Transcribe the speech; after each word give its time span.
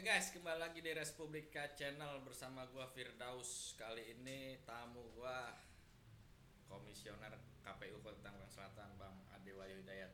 Oke 0.00 0.16
guys, 0.16 0.32
kembali 0.32 0.64
lagi 0.64 0.80
di 0.80 0.96
Respublika 0.96 1.76
Channel 1.76 2.24
bersama 2.24 2.64
gua 2.72 2.88
Firdaus. 2.88 3.76
Kali 3.76 4.16
ini 4.16 4.56
tamu 4.64 5.04
gua 5.12 5.52
Komisioner 6.72 7.36
KPU 7.60 8.00
Kota 8.00 8.16
Tangerang 8.24 8.48
Selatan, 8.48 8.96
Bang 8.96 9.12
Adewayu 9.36 9.84
Hidayat. 9.84 10.08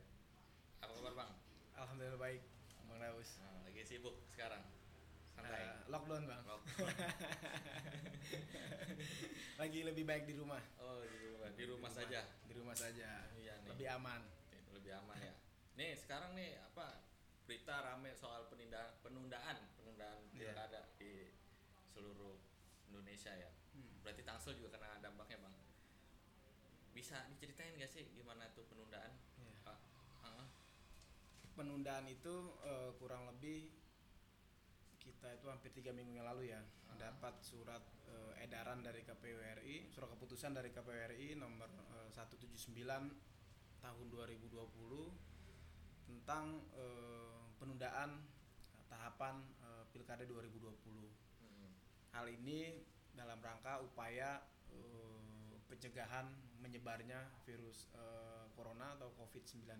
Apa 0.83 0.91
kabar, 0.91 1.13
Bang? 1.15 1.31
Alhamdulillah 1.79 2.19
baik, 2.19 2.43
Bang 2.83 2.99
Daus. 2.99 3.39
Nah, 3.39 3.63
lagi 3.63 3.79
sibuk 3.87 4.27
sekarang. 4.35 4.59
Santai. 5.31 5.55
Eh, 5.55 5.87
lockdown 5.87 6.23
bang. 6.27 6.41
Lockdown. 6.43 6.91
Lagi 9.63 9.79
lebih 9.87 10.03
baik 10.03 10.27
di 10.27 10.35
rumah. 10.35 10.59
Oh, 10.83 10.99
di 10.99 11.31
rumah, 11.31 11.49
di 11.55 11.63
rumah 11.63 11.91
saja. 11.95 12.27
Di 12.43 12.53
rumah 12.59 12.75
saja. 12.75 13.23
Iya 13.39 13.55
nih. 13.63 13.71
Lebih 13.71 13.87
aman. 13.95 14.19
Lebih 14.75 14.99
aman 14.99 15.15
ya. 15.15 15.31
Nih, 15.79 15.95
sekarang 15.95 16.35
nih 16.35 16.59
apa 16.59 17.07
berita 17.47 17.79
rame 17.79 18.11
soal 18.11 18.43
penundaan 18.51 18.91
penundaan 18.99 19.55
penundaan 19.97 20.29
Iya. 20.29 20.53
pilkada 20.53 20.81
di 21.01 21.33
seluruh 21.89 22.37
Indonesia 22.85 23.33
ya. 23.33 23.49
Hmm. 23.73 23.97
Berarti 24.05 24.21
Tangsel 24.21 24.53
juga 24.53 24.77
kena 24.77 25.01
dampaknya, 25.01 25.41
Bang. 25.41 25.57
Bisa 26.93 27.25
diceritain 27.27 27.73
gak 27.73 27.89
sih 27.89 28.05
gimana 28.13 28.45
tuh 28.53 28.69
penundaan? 28.69 29.09
Iya. 29.41 29.57
Ah, 29.65 29.77
ah, 30.21 30.45
Penundaan 31.57 32.05
itu 32.05 32.29
eh, 32.61 32.93
kurang 32.93 33.25
lebih 33.25 33.73
kita 35.01 35.33
itu 35.33 35.49
hampir 35.49 35.73
tiga 35.73 35.89
minggu 35.89 36.13
yang 36.13 36.29
lalu 36.29 36.53
ya 36.53 36.61
Ah. 36.85 36.93
dapat 37.01 37.41
surat 37.41 37.81
eh, 38.05 38.45
edaran 38.45 38.85
dari 38.85 39.01
KPU 39.01 39.41
RI, 39.57 39.89
surat 39.89 40.13
keputusan 40.13 40.53
dari 40.53 40.69
KPU 40.69 40.93
RI 41.09 41.33
nomor 41.33 41.73
eh, 41.97 42.09
179 42.13 42.85
tahun 43.81 44.05
2020 44.13 44.45
tentang 46.05 46.45
eh, 46.77 47.41
penundaan 47.57 48.21
tahapan 48.87 49.41
pilkada 49.97 50.29
2020. 50.29 50.61
hmm. 50.61 51.71
Hal 52.13 52.29
ini 52.29 52.85
dalam 53.17 53.41
rangka 53.41 53.81
upaya 53.81 54.45
eh, 54.69 55.57
pencegahan 55.65 56.29
menyebarnya 56.61 57.17
virus 57.49 57.89
eh, 57.97 58.45
corona 58.53 58.93
atau 58.93 59.09
COVID-19. 59.17 59.73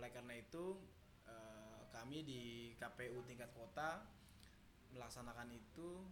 Oleh 0.00 0.08
karena 0.08 0.32
itu, 0.40 0.80
eh, 1.28 1.80
kami 1.92 2.24
di 2.24 2.42
KPU 2.80 3.20
tingkat 3.28 3.52
kota 3.52 4.00
melaksanakan 4.96 5.52
itu 5.52 6.08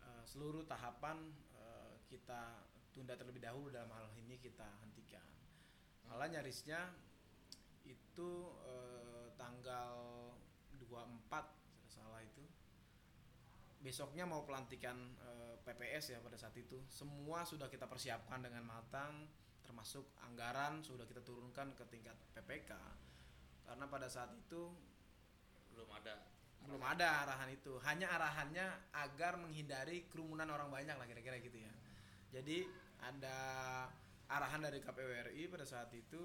eh, 0.00 0.24
seluruh 0.24 0.64
tahapan 0.64 1.28
eh, 1.60 1.92
kita 2.08 2.64
tunda 2.96 3.20
terlebih 3.20 3.44
dahulu 3.44 3.68
dalam 3.68 3.92
hal 3.92 4.08
ini 4.16 4.40
kita 4.40 4.64
hentikan. 4.80 5.28
Malah 6.08 6.32
nyarisnya 6.32 6.88
itu 7.84 8.30
eh, 8.64 9.28
tanggal 9.36 9.92
24 10.80 10.88
tidak 10.88 11.24
salah 11.28 11.52
itu 11.52 11.63
besoknya 13.84 14.24
mau 14.24 14.48
pelantikan 14.48 14.96
eh, 15.20 15.60
PPS 15.60 16.16
ya 16.16 16.18
pada 16.24 16.40
saat 16.40 16.56
itu. 16.56 16.80
Semua 16.88 17.44
sudah 17.44 17.68
kita 17.68 17.84
persiapkan 17.84 18.40
dengan 18.40 18.64
matang 18.64 19.28
termasuk 19.64 20.16
anggaran 20.24 20.84
sudah 20.84 21.08
kita 21.08 21.24
turunkan 21.24 21.72
ke 21.72 21.84
tingkat 21.88 22.16
PPK 22.36 22.76
karena 23.64 23.88
pada 23.88 24.12
saat 24.12 24.28
itu 24.36 24.68
belum 25.72 25.88
ada 25.88 26.20
belum 26.64 26.80
ada 26.80 27.28
arahan 27.28 27.52
itu. 27.52 27.76
Hanya 27.84 28.08
arahannya 28.12 28.64
agar 28.96 29.36
menghindari 29.36 30.08
kerumunan 30.08 30.48
orang 30.48 30.72
banyak 30.72 30.96
lah 30.96 31.04
kira-kira 31.04 31.36
gitu 31.44 31.60
ya. 31.60 31.72
Jadi 32.32 32.64
ada 33.04 33.38
arahan 34.32 34.64
dari 34.64 34.80
KPU 34.80 35.08
RI 35.28 35.44
pada 35.52 35.68
saat 35.68 35.92
itu 35.92 36.20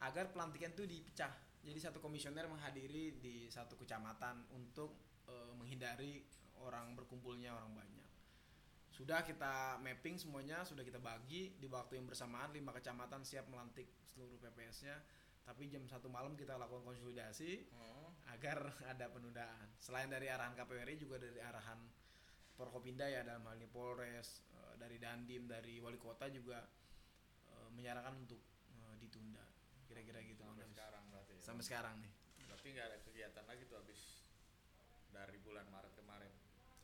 agar 0.00 0.32
pelantikan 0.32 0.72
itu 0.72 0.88
dipecah. 0.88 1.32
Jadi 1.60 1.76
satu 1.76 2.00
komisioner 2.00 2.48
menghadiri 2.48 3.20
di 3.20 3.52
satu 3.52 3.76
kecamatan 3.76 4.48
untuk 4.56 5.09
eh, 5.30 5.52
menghindari 5.54 6.26
orang 6.58 6.98
berkumpulnya 6.98 7.54
orang 7.54 7.72
banyak 7.72 8.08
sudah 8.90 9.22
kita 9.24 9.78
mapping 9.80 10.18
semuanya 10.18 10.60
sudah 10.66 10.82
kita 10.82 10.98
bagi 11.00 11.56
di 11.56 11.70
waktu 11.70 11.96
yang 12.02 12.10
bersamaan 12.10 12.50
lima 12.52 12.74
kecamatan 12.74 13.22
siap 13.22 13.46
melantik 13.48 13.86
seluruh 14.10 14.36
PPS-nya 14.42 14.98
tapi 15.46 15.72
jam 15.72 15.86
satu 15.88 16.12
malam 16.12 16.36
kita 16.36 16.60
lakukan 16.60 16.84
konsolidasi 16.84 17.64
Oh, 17.74 18.12
agar 18.28 18.60
ada 18.92 19.08
penundaan. 19.08 19.72
Selain 19.80 20.06
dari 20.06 20.28
arahan 20.28 20.52
KPU 20.54 20.78
RI 20.84 21.00
juga 21.00 21.16
dari 21.16 21.40
arahan 21.40 21.80
Forkopinda 22.54 23.08
ya 23.08 23.24
dalam 23.24 23.40
hal 23.48 23.56
ini 23.56 23.66
Polres, 23.66 24.44
eh, 24.52 24.74
dari 24.76 25.00
Dandim, 25.00 25.48
dari 25.48 25.80
wali 25.80 25.96
kota 25.96 26.28
juga 26.28 26.60
eh, 27.50 27.68
menyarankan 27.72 28.14
untuk 28.20 28.40
ditunda. 29.00 29.42
Kira-kira 29.88 30.20
gitu 30.22 30.44
sampai 30.44 30.68
sekarang 30.68 31.02
berarti. 31.08 31.32
ya. 31.34 31.40
Sampai 31.42 31.64
sekarang 31.64 31.94
nih. 32.04 32.12
Berarti 32.46 32.66
nggak 32.76 32.86
ada 32.86 32.98
kegiatan 33.00 33.44
lagi 33.48 33.62
tuh 33.64 33.76
habis 33.80 34.00
dari 35.10 35.38
bulan 35.38 35.66
Maret 35.68 35.92
kemarin. 35.94 36.32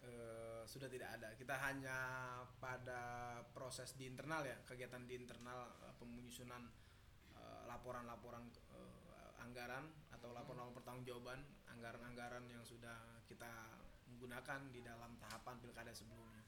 Eh, 0.03 0.63
sudah 0.67 0.87
tidak 0.87 1.19
ada. 1.19 1.35
Kita 1.35 1.55
hanya 1.63 1.99
pada 2.59 3.03
proses 3.51 3.95
di 3.95 4.07
internal 4.07 4.45
ya, 4.45 4.59
kegiatan 4.63 5.03
di 5.03 5.19
internal 5.19 5.67
penyusunan 5.99 6.63
eh, 7.35 7.61
laporan-laporan 7.67 8.47
eh, 8.75 9.43
anggaran 9.43 9.87
atau 10.15 10.31
laporan-laporan 10.31 10.75
pertanggungjawaban 10.75 11.41
anggaran-anggaran 11.71 12.45
yang 12.51 12.63
sudah 12.63 13.23
kita 13.27 13.51
gunakan 14.17 14.61
di 14.71 14.81
dalam 14.81 15.19
tahapan 15.19 15.59
pilkada 15.61 15.93
sebelumnya. 15.93 16.43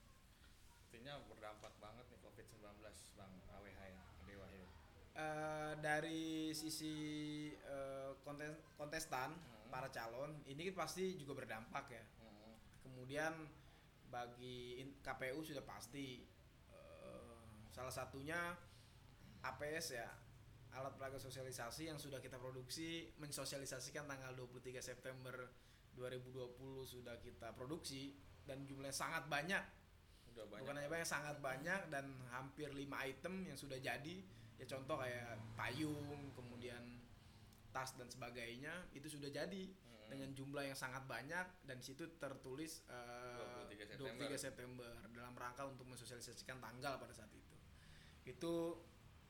Artinya 0.88 1.20
berdampak 1.28 1.74
banget 1.78 2.06
nih 2.08 2.20
COVID-19 2.24 2.64
Bang 3.18 3.32
AWH 3.52 3.80
ya, 3.86 4.02
Dewa 4.24 4.46
ya. 4.48 4.68
Eh, 5.18 5.72
dari 5.82 6.54
sisi 6.54 6.94
eh, 7.52 8.10
kontes- 8.22 8.62
kontestan 8.78 9.34
Hmm. 9.34 9.57
Para 9.68 9.88
calon 9.92 10.32
ini 10.48 10.72
pasti 10.72 11.14
juga 11.20 11.44
berdampak 11.44 11.86
ya. 11.92 12.04
Hmm. 12.24 12.52
Kemudian 12.82 13.32
bagi 14.08 14.80
KPU 15.04 15.44
sudah 15.44 15.64
pasti 15.64 16.24
eh, 16.72 17.36
salah 17.68 17.92
satunya 17.92 18.56
APS 19.44 19.86
ya 19.94 20.08
alat 20.76 20.92
peraga 21.00 21.16
sosialisasi 21.16 21.88
yang 21.88 21.96
sudah 21.96 22.20
kita 22.20 22.36
produksi 22.36 23.08
mensosialisasikan 23.16 24.04
tanggal 24.04 24.36
23 24.36 24.84
September 24.84 25.48
2020 25.96 26.84
sudah 26.84 27.16
kita 27.18 27.56
produksi 27.56 28.14
dan 28.44 28.62
jumlahnya 28.68 28.94
sangat 28.94 29.24
banyak 29.26 29.64
Udah 30.36 30.44
banyak. 30.46 30.60
bukan 30.62 30.74
hanya 30.76 30.90
banyak 30.92 31.08
sangat 31.08 31.36
banyak 31.40 31.80
dan 31.88 32.04
hampir 32.30 32.68
5 32.70 32.84
item 32.84 33.34
yang 33.48 33.58
sudah 33.58 33.80
jadi 33.80 34.16
ya 34.58 34.66
contoh 34.68 35.00
kayak 35.00 35.40
payung 35.56 36.30
kemudian 36.36 36.97
tas 37.78 37.94
dan 37.94 38.10
sebagainya 38.10 38.90
itu 38.90 39.06
sudah 39.06 39.30
jadi 39.30 39.70
Hmm. 39.70 40.10
dengan 40.10 40.32
jumlah 40.34 40.64
yang 40.66 40.74
sangat 40.74 41.04
banyak 41.06 41.46
dan 41.62 41.76
di 41.78 41.84
situ 41.84 42.16
tertulis 42.18 42.82
eh, 42.88 43.68
23 43.70 44.00
23 44.34 44.40
September 44.40 44.88
dalam 45.12 45.36
rangka 45.36 45.62
untuk 45.68 45.86
mensosialisasikan 45.86 46.58
tanggal 46.58 46.98
pada 46.98 47.14
saat 47.14 47.30
itu 47.30 47.54
itu 48.24 48.54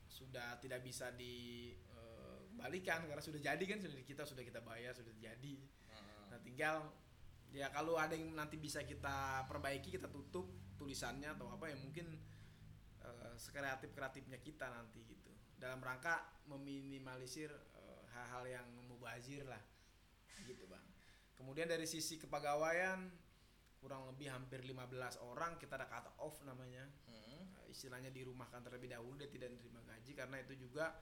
sudah 0.09 0.57
tidak 0.63 0.81
bisa 0.81 1.11
dibalikan 1.13 3.05
karena 3.05 3.21
sudah 3.21 3.43
jadi 3.43 3.61
kan 3.61 3.83
sudah 3.83 4.01
kita 4.01 4.23
sudah 4.25 4.41
kita 4.41 4.65
bayar 4.65 4.95
sudah 4.95 5.13
jadi 5.19 5.55
Hmm. 5.89 6.31
Nah 6.31 6.39
tinggal 6.45 6.77
ya 7.51 7.73
kalau 7.73 7.97
ada 7.97 8.13
yang 8.13 8.37
nanti 8.37 8.55
bisa 8.55 8.85
kita 8.85 9.49
perbaiki 9.49 9.89
kita 9.91 10.07
tutup 10.07 10.47
tulisannya 10.77 11.33
atau 11.33 11.49
apa 11.51 11.73
ya 11.73 11.77
mungkin 11.81 12.07
eh, 13.03 13.35
sekreatif 13.35 13.91
kreatifnya 13.97 14.39
kita 14.39 14.71
nanti 14.71 15.03
gitu 15.09 15.33
dalam 15.59 15.83
rangka 15.83 16.23
meminimalisir 16.47 17.51
eh, 17.51 17.78
hal-hal 18.19 18.63
yang 18.63 18.67
mubazir 18.91 19.47
lah 19.47 19.63
gitu 20.43 20.67
bang. 20.67 20.83
Kemudian 21.39 21.71
dari 21.71 21.87
sisi 21.87 22.19
kepegawaian 22.19 23.07
kurang 23.79 24.11
lebih 24.11 24.35
hampir 24.35 24.59
15 24.67 25.23
orang 25.23 25.55
kita 25.55 25.79
ada 25.79 25.87
cut 25.87 26.11
off 26.19 26.43
namanya 26.43 26.83
Hmm. 27.07 27.47
Eh, 27.63 27.71
istilahnya 27.71 28.11
dirumahkan 28.11 28.67
terlebih 28.67 28.91
dahulu 28.91 29.15
dia 29.15 29.31
tidak 29.31 29.55
menerima 29.55 29.81
gaji 29.87 30.13
karena 30.19 30.37
itu 30.43 30.67
juga 30.67 30.99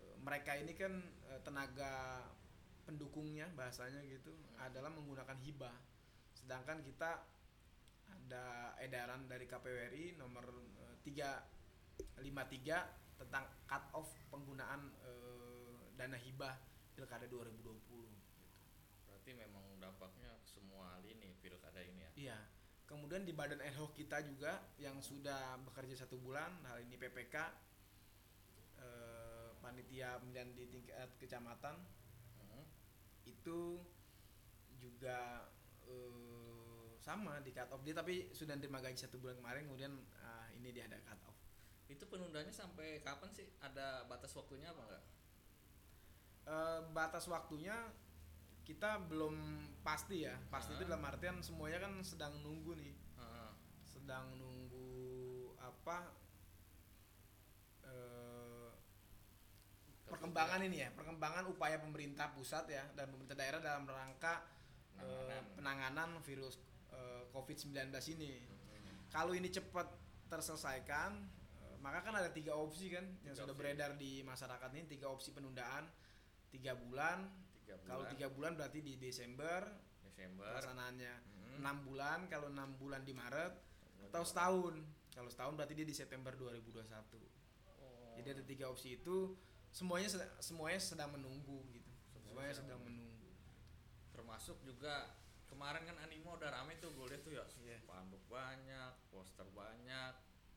eh, 0.00 0.16
mereka 0.24 0.56
ini 0.56 0.72
kan 0.72 0.96
eh, 1.28 1.40
tenaga 1.44 2.24
pendukungnya 2.88 3.52
bahasanya 3.52 4.00
gitu 4.08 4.32
adalah 4.62 4.88
menggunakan 4.94 5.36
hibah 5.42 5.74
sedangkan 6.32 6.80
kita 6.86 7.26
ada 8.06 8.78
edaran 8.78 9.26
dari 9.26 9.44
KPU 9.44 9.76
RI 9.92 10.16
nomor 10.16 10.46
eh, 10.80 10.96
353 11.04 13.20
tentang 13.20 13.44
cut 13.66 13.84
off 13.92 14.08
penggunaan 14.30 14.80
eh, 15.02 15.55
dana 15.96 16.16
hibah 16.20 16.54
pilkada 16.92 17.24
2020 17.28 17.56
gitu. 18.12 18.42
Berarti 19.08 19.30
memang 19.32 19.64
dampaknya 19.80 20.32
ke 20.44 20.48
semua 20.48 21.00
lini 21.00 21.36
pilkada 21.40 21.80
ini 21.80 22.00
ya. 22.04 22.12
Iya. 22.16 22.38
Kemudian 22.86 23.26
di 23.26 23.34
badan 23.34 23.58
ad 23.58 23.74
hoc 23.74 23.98
kita 23.98 24.22
juga 24.22 24.62
yang 24.78 25.02
sudah 25.02 25.58
bekerja 25.66 26.06
satu 26.06 26.22
bulan, 26.22 26.54
hal 26.70 26.86
ini 26.86 26.94
PPK, 26.94 27.34
eh, 28.78 29.50
panitia 29.58 30.22
pemilihan 30.22 30.54
di 30.54 30.64
tingkat 30.70 31.10
kecamatan 31.18 31.74
Hmm. 32.46 32.62
itu 33.26 33.82
juga 34.78 35.50
eh, 35.82 36.94
sama 37.02 37.42
di 37.42 37.50
cut 37.50 37.70
off 37.74 37.82
dia 37.82 37.94
tapi 37.94 38.30
sudah 38.34 38.54
terima 38.58 38.78
gaji 38.78 38.98
satu 38.98 39.18
bulan 39.18 39.38
kemarin 39.38 39.66
kemudian 39.66 39.92
ah, 40.22 40.46
ini 40.54 40.70
dia 40.70 40.86
ada 40.86 40.98
cut 41.02 41.18
off. 41.26 41.38
Itu 41.90 42.06
penundanya 42.06 42.50
sampai 42.50 43.02
kapan 43.02 43.30
sih? 43.34 43.46
Ada 43.62 44.06
batas 44.06 44.34
waktunya 44.34 44.70
apa 44.70 44.82
enggak? 44.86 45.04
Eh, 46.46 46.80
batas 46.94 47.26
waktunya 47.26 47.74
kita 48.62 49.02
belum 49.04 49.34
pasti 49.82 50.22
ya 50.22 50.34
pasti 50.46 50.74
itu 50.74 50.86
Ah. 50.86 50.94
dalam 50.94 51.02
artian 51.04 51.38
semuanya 51.38 51.82
kan 51.82 51.98
sedang 52.02 52.38
nunggu 52.38 52.74
nih 52.74 52.94
Heeh. 53.14 53.50
sedang 53.82 54.30
nunggu 54.34 54.86
apa 55.56 56.06
eh, 57.82 58.70
perkembangan 60.04 60.62
ini 60.62 60.82
ya 60.82 60.90
perkembangan 60.94 61.46
upaya 61.46 61.78
pemerintah 61.78 62.30
pusat 62.30 62.66
ya 62.68 62.86
dan 62.94 63.10
pemerintah 63.10 63.34
daerah 63.34 63.58
dalam 63.58 63.82
rangka 63.82 64.42
eh, 64.98 65.02
Penanganan. 65.02 65.42
penanganan 65.54 66.10
virus 66.22 66.58
eh, 66.90 67.22
COVID-19 67.30 67.74
ini 68.14 68.32
kalau 69.10 69.34
ini 69.34 69.50
cepat 69.50 69.86
terselesaikan 70.26 71.26
maka 71.78 72.02
kan 72.02 72.14
ada 72.14 72.30
tiga 72.30 72.54
opsi 72.54 72.90
kan 72.90 73.06
yang 73.22 73.30
Tiga 73.30 73.46
sudah 73.46 73.50
opsi. 73.50 73.62
beredar 73.62 73.90
di 73.94 74.22
masyarakat 74.22 74.70
ini 74.74 74.86
tiga 74.88 75.06
opsi 75.06 75.30
penundaan 75.30 75.86
tiga 76.50 76.72
bulan. 76.78 77.26
Tiga 77.62 77.74
bulan. 77.80 77.88
Kalau 77.90 78.04
tiga 78.10 78.26
bulan 78.30 78.52
berarti 78.54 78.78
di 78.82 78.94
Desember 78.98 79.66
Desember. 80.06 80.46
pelaksanaannya. 80.48 81.14
Mm-mm. 81.14 81.58
enam 81.60 81.76
bulan 81.88 82.18
kalau 82.28 82.48
enam 82.52 82.76
bulan 82.76 83.02
di 83.04 83.12
Maret 83.16 83.54
atau 84.10 84.22
setahun. 84.24 84.74
Kalau 85.16 85.30
setahun 85.32 85.54
berarti 85.56 85.72
dia 85.72 85.86
di 85.88 85.96
September 85.96 86.32
2021 86.36 86.84
Oh. 87.76 88.16
jadi 88.16 88.32
ada 88.32 88.44
tiga 88.48 88.72
opsi 88.72 88.96
itu 88.96 89.36
semuanya 89.68 90.08
sedang, 90.08 90.32
semuanya 90.40 90.80
sedang 90.80 91.10
menunggu 91.12 91.64
gitu. 91.72 91.92
Semuanya 92.16 92.24
semuanya 92.32 92.52
sedang 92.56 92.68
sedang 92.68 92.82
menunggu. 92.84 93.30
termasuk 94.16 94.56
juga 94.64 95.12
kemarin 95.46 95.84
kan 95.84 95.96
animo 96.00 96.34
udah 96.36 96.48
rame 96.48 96.80
tuh 96.80 96.88
gue 96.96 97.06
lihat 97.12 97.22
tuh 97.24 97.32
ya. 97.36 97.44
Iya. 97.60 97.76
spanduk 97.84 98.20
banyak 98.32 98.92
poster 99.12 99.44
banyak 99.52 100.12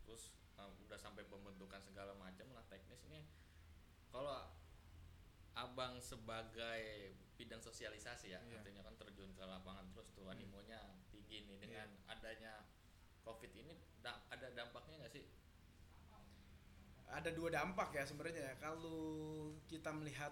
terus 0.07 0.31
uh, 0.57 0.71
udah 0.87 0.97
sampai 0.99 1.27
pembentukan 1.27 1.79
segala 1.83 2.15
macam 2.15 2.47
lah 2.55 2.63
teknis 2.71 3.03
ini. 3.11 3.23
Kalau 4.09 4.47
abang 5.61 5.99
sebagai 5.99 7.11
bidang 7.35 7.59
sosialisasi 7.59 8.31
ya 8.31 8.39
Iya. 8.41 8.59
artinya 8.59 8.83
kan 8.83 8.95
terjun 8.97 9.31
ke 9.31 9.43
lapangan 9.43 9.87
terus 9.89 10.11
tuh 10.11 10.27
animonya 10.27 10.79
tinggi 11.09 11.43
nih 11.43 11.57
dengan 11.57 11.87
adanya 12.05 12.63
covid 13.21 13.51
ini 13.53 13.73
da- 13.99 14.23
ada 14.29 14.47
dampaknya 14.51 14.95
nggak 14.99 15.13
sih 15.13 15.25
ada 17.09 17.33
dua 17.33 17.49
dampak 17.49 17.89
ya 17.91 18.05
sebenarnya 18.05 18.43
ya. 18.43 18.55
kalau 18.61 19.01
kita 19.65 19.89
melihat 19.89 20.29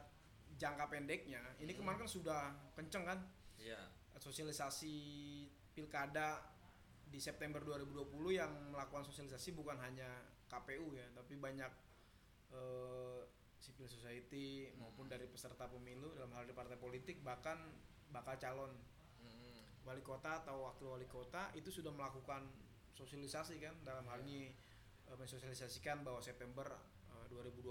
jangka 0.55 0.85
pendeknya 0.87 1.41
ini 1.57 1.73
Hmm. 1.73 1.79
kemarin 1.81 1.99
kan 1.99 2.09
sudah 2.09 2.41
kenceng 2.73 3.03
kan 3.03 3.19
iya 3.57 3.81
sosialisasi 4.17 4.95
pilkada 5.73 6.41
di 7.07 7.17
September 7.17 7.61
2020 7.61 8.03
yang 8.31 8.51
melakukan 8.69 9.05
sosialisasi 9.05 9.53
bukan 9.53 9.77
hanya 9.77 10.09
KPU 10.45 10.93
ya 10.93 11.05
tapi 11.13 11.33
banyak 11.35 11.71
eh, 12.47 13.21
civil 13.67 13.83
society 13.85 14.71
maupun 14.79 15.11
dari 15.11 15.27
peserta 15.27 15.67
pemilu 15.67 16.15
dalam 16.15 16.31
hal 16.31 16.47
ini 16.47 16.55
partai 16.55 16.79
politik 16.79 17.19
bahkan 17.19 17.59
bakal 18.07 18.39
calon 18.39 18.71
Mm-mm. 19.19 19.83
wali 19.83 19.99
kota 19.99 20.39
atau 20.39 20.63
wakil 20.63 20.95
wali 20.95 21.03
kota 21.05 21.51
itu 21.51 21.67
sudah 21.67 21.91
melakukan 21.91 22.47
sosialisasi 22.95 23.59
kan 23.59 23.75
dalam 23.83 24.07
hal 24.07 24.23
ini 24.23 24.55
eh, 25.05 25.17
mensosialisasikan 25.19 26.07
bahwa 26.07 26.23
September 26.23 26.63
eh, 27.11 27.25
2020 27.27 27.67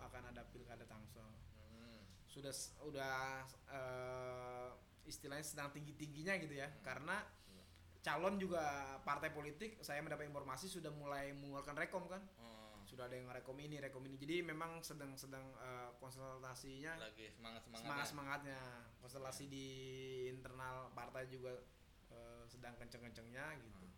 akan 0.00 0.22
ada 0.32 0.42
pilkada 0.48 0.88
Tangsel 0.88 1.28
Mm-mm. 1.60 2.00
sudah 2.24 2.52
udah 2.88 3.44
eh, 3.68 4.68
istilahnya 5.04 5.44
sedang 5.44 5.68
tinggi 5.68 5.92
tingginya 5.92 6.32
gitu 6.40 6.56
ya 6.56 6.72
karena 6.80 7.20
Iya. 7.44 7.64
calon 8.00 8.40
juga 8.40 8.64
partai 9.04 9.28
politik 9.30 9.76
saya 9.78 10.00
mendapat 10.00 10.24
informasi 10.26 10.64
sudah 10.64 10.88
mulai 10.90 11.36
mengeluarkan 11.36 11.76
rekom 11.76 12.08
kan 12.08 12.24
Oh, 12.40 12.63
sudah 12.94 13.10
ada 13.10 13.18
yang 13.18 13.26
rekom 13.26 13.58
ini 13.58 13.82
rekom 13.82 14.06
ini. 14.06 14.14
Jadi 14.14 14.46
memang 14.46 14.78
sedang 14.86 15.18
sedang 15.18 15.42
eh, 15.58 15.90
konsultasinya 15.98 16.94
lagi 17.02 17.34
semangat 17.34 17.66
semangat 17.66 17.82
semangat 17.82 18.06
semangatnya 18.06 18.60
konstelasi 19.02 19.50
di 19.50 19.66
internal 20.30 20.94
partai 20.94 21.26
juga 21.26 21.58
eh, 22.14 22.42
sedang 22.46 22.78
kenceng 22.78 23.02
kencengnya 23.10 23.58
gitu. 23.58 23.82
Hmm. 23.82 23.92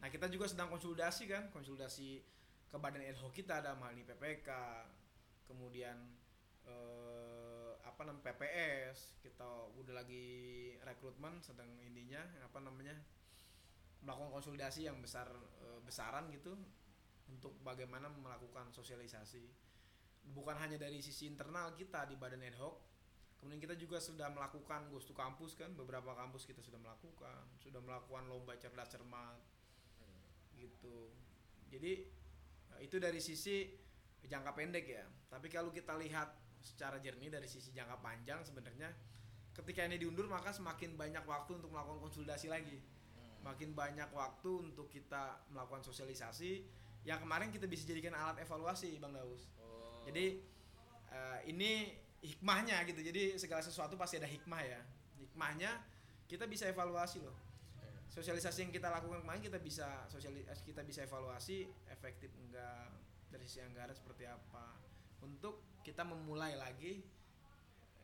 nah 0.00 0.08
kita 0.08 0.32
juga 0.32 0.48
sedang 0.48 0.72
konsultasi 0.72 1.28
kan 1.28 1.52
konsultasi 1.52 2.24
ke 2.70 2.76
badan 2.80 3.04
ad 3.04 3.18
hoc 3.20 3.36
kita 3.36 3.60
dalam 3.60 3.78
hal 3.84 3.92
ini 3.92 4.02
PPK 4.08 4.48
kemudian 5.44 5.96
eh, 6.64 7.72
apa 7.84 8.02
namanya 8.08 8.32
PPS 8.32 9.20
kita 9.20 9.74
udah 9.76 10.00
lagi 10.00 10.26
rekrutmen 10.80 11.42
sedang 11.44 11.68
ininya 11.84 12.22
apa 12.40 12.64
namanya 12.64 12.96
melakukan 14.00 14.32
konsolidasi 14.32 14.88
yang 14.88 14.96
besar 15.04 15.28
eh, 15.60 15.80
besaran 15.84 16.32
gitu 16.32 16.56
untuk 17.30 17.54
bagaimana 17.62 18.10
melakukan 18.10 18.74
sosialisasi. 18.74 19.46
Bukan 20.30 20.58
hanya 20.58 20.76
dari 20.76 21.00
sisi 21.00 21.30
internal 21.30 21.72
kita 21.78 22.04
di 22.10 22.18
badan 22.18 22.44
ad 22.44 22.58
hoc 22.58 22.90
kemudian 23.40 23.56
kita 23.56 23.72
juga 23.80 23.96
sudah 23.96 24.28
melakukan 24.28 24.92
ghost 24.92 25.08
to 25.08 25.16
kampus 25.16 25.56
kan 25.56 25.72
beberapa 25.72 26.12
kampus 26.12 26.44
kita 26.44 26.60
sudah 26.60 26.76
melakukan 26.76 27.40
sudah 27.56 27.80
melakukan 27.80 28.28
lomba 28.28 28.52
cerdas 28.60 28.92
cermat 28.92 29.40
gitu. 30.60 31.08
Jadi 31.72 32.04
eh, 32.76 32.80
itu 32.84 33.00
dari 33.00 33.16
sisi 33.16 33.64
jangka 34.20 34.52
pendek 34.52 34.84
ya. 34.84 35.08
Tapi 35.32 35.48
kalau 35.48 35.72
kita 35.72 35.96
lihat 35.96 36.36
secara 36.60 37.00
jernih 37.00 37.32
dari 37.32 37.48
sisi 37.48 37.72
jangka 37.72 38.04
panjang 38.04 38.44
sebenarnya 38.44 38.92
ketika 39.56 39.88
ini 39.88 39.96
diundur 39.96 40.28
maka 40.28 40.52
semakin 40.52 41.00
banyak 41.00 41.24
waktu 41.24 41.56
untuk 41.56 41.72
melakukan 41.72 42.04
konsultasi 42.04 42.52
lagi. 42.52 42.76
Hmm. 43.16 43.40
makin 43.40 43.72
banyak 43.72 44.12
waktu 44.12 44.68
untuk 44.68 44.92
kita 44.92 45.48
melakukan 45.48 45.80
sosialisasi 45.80 46.60
yang 47.02 47.18
kemarin 47.18 47.48
kita 47.48 47.64
bisa 47.64 47.84
jadikan 47.84 48.12
alat 48.12 48.38
evaluasi 48.38 48.96
bang 48.96 49.12
Daus 49.12 49.48
Oh. 49.56 50.04
jadi 50.04 50.36
eh, 51.10 51.38
ini 51.48 51.92
hikmahnya 52.20 52.84
gitu 52.84 53.00
jadi 53.00 53.36
segala 53.36 53.60
sesuatu 53.60 53.96
pasti 53.96 54.20
ada 54.20 54.28
hikmah 54.28 54.60
ya 54.60 54.80
hikmahnya 55.16 55.70
kita 56.26 56.44
bisa 56.44 56.68
evaluasi 56.68 57.20
loh 57.20 57.32
Iya. 57.80 57.92
sosialisasi 58.12 58.68
yang 58.68 58.72
kita 58.72 58.88
lakukan 58.88 59.24
kemarin 59.24 59.40
kita 59.40 59.56
bisa 59.56 60.04
sosialis 60.06 60.44
kita 60.62 60.84
bisa 60.84 61.00
evaluasi 61.02 61.64
efektif 61.88 62.28
enggak 62.36 62.92
dari 63.30 63.46
sisi 63.46 63.60
anggaran 63.60 63.94
seperti 63.94 64.26
apa 64.26 64.76
untuk 65.20 65.80
kita 65.80 66.04
memulai 66.04 66.54
lagi 66.54 67.00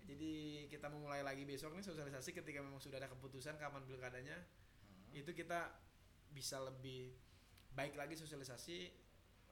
jadi 0.06 0.34
kita 0.70 0.87
memulai 0.87 1.20
lagi 1.20 1.43
besok 1.43 1.75
nih 1.75 1.82
sosialisasi 1.82 2.31
ketika 2.31 2.62
memang 2.62 2.78
sudah 2.78 2.96
ada 2.96 3.10
keputusan 3.10 3.58
kapan 3.58 3.82
pilkadanya 3.84 4.38
Hmm. 4.87 5.19
itu 5.19 5.34
kita 5.34 5.72
bisa 6.31 6.62
lebih 6.62 7.10
baik 7.76 7.94
lagi 7.94 8.17
sosialisasi 8.17 8.88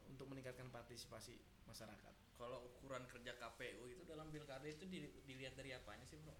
untuk 0.08 0.26
meningkatkan 0.32 0.72
partisipasi 0.72 1.36
masyarakat. 1.68 2.14
Kalau 2.34 2.66
ukuran 2.66 3.04
kerja 3.06 3.36
KPU 3.36 3.86
itu 3.92 4.02
dalam 4.08 4.32
pilkada 4.32 4.66
itu 4.66 4.88
di- 4.88 5.22
dilihat 5.28 5.54
dari 5.54 5.76
apanya 5.76 6.02
sih 6.08 6.18
bro? 6.18 6.34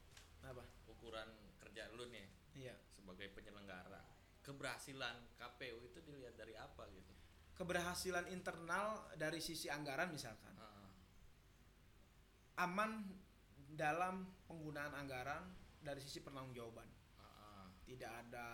apa? 0.44 0.64
Ukuran 0.88 1.28
kerja 1.56 1.88
lu 1.96 2.04
nih 2.12 2.28
iya. 2.56 2.76
sebagai 2.92 3.32
penyelenggara, 3.32 4.04
keberhasilan 4.44 5.16
KPU 5.40 5.80
itu 5.80 5.98
dilihat 6.04 6.36
dari 6.36 6.52
apa 6.52 6.84
gitu? 6.92 7.14
keberhasilan 7.54 8.26
internal 8.34 9.06
dari 9.14 9.38
sisi 9.38 9.70
anggaran 9.70 10.10
misalkan. 10.10 10.50
Ah, 10.58 10.90
aman 12.66 13.06
dalam 13.70 14.26
penggunaan 14.50 14.94
anggaran 14.94 15.42
dari 15.78 16.02
sisi 16.02 16.18
pertanggungjawaban. 16.22 16.86
Ah. 17.22 17.70
tidak 17.86 18.10
ada 18.26 18.48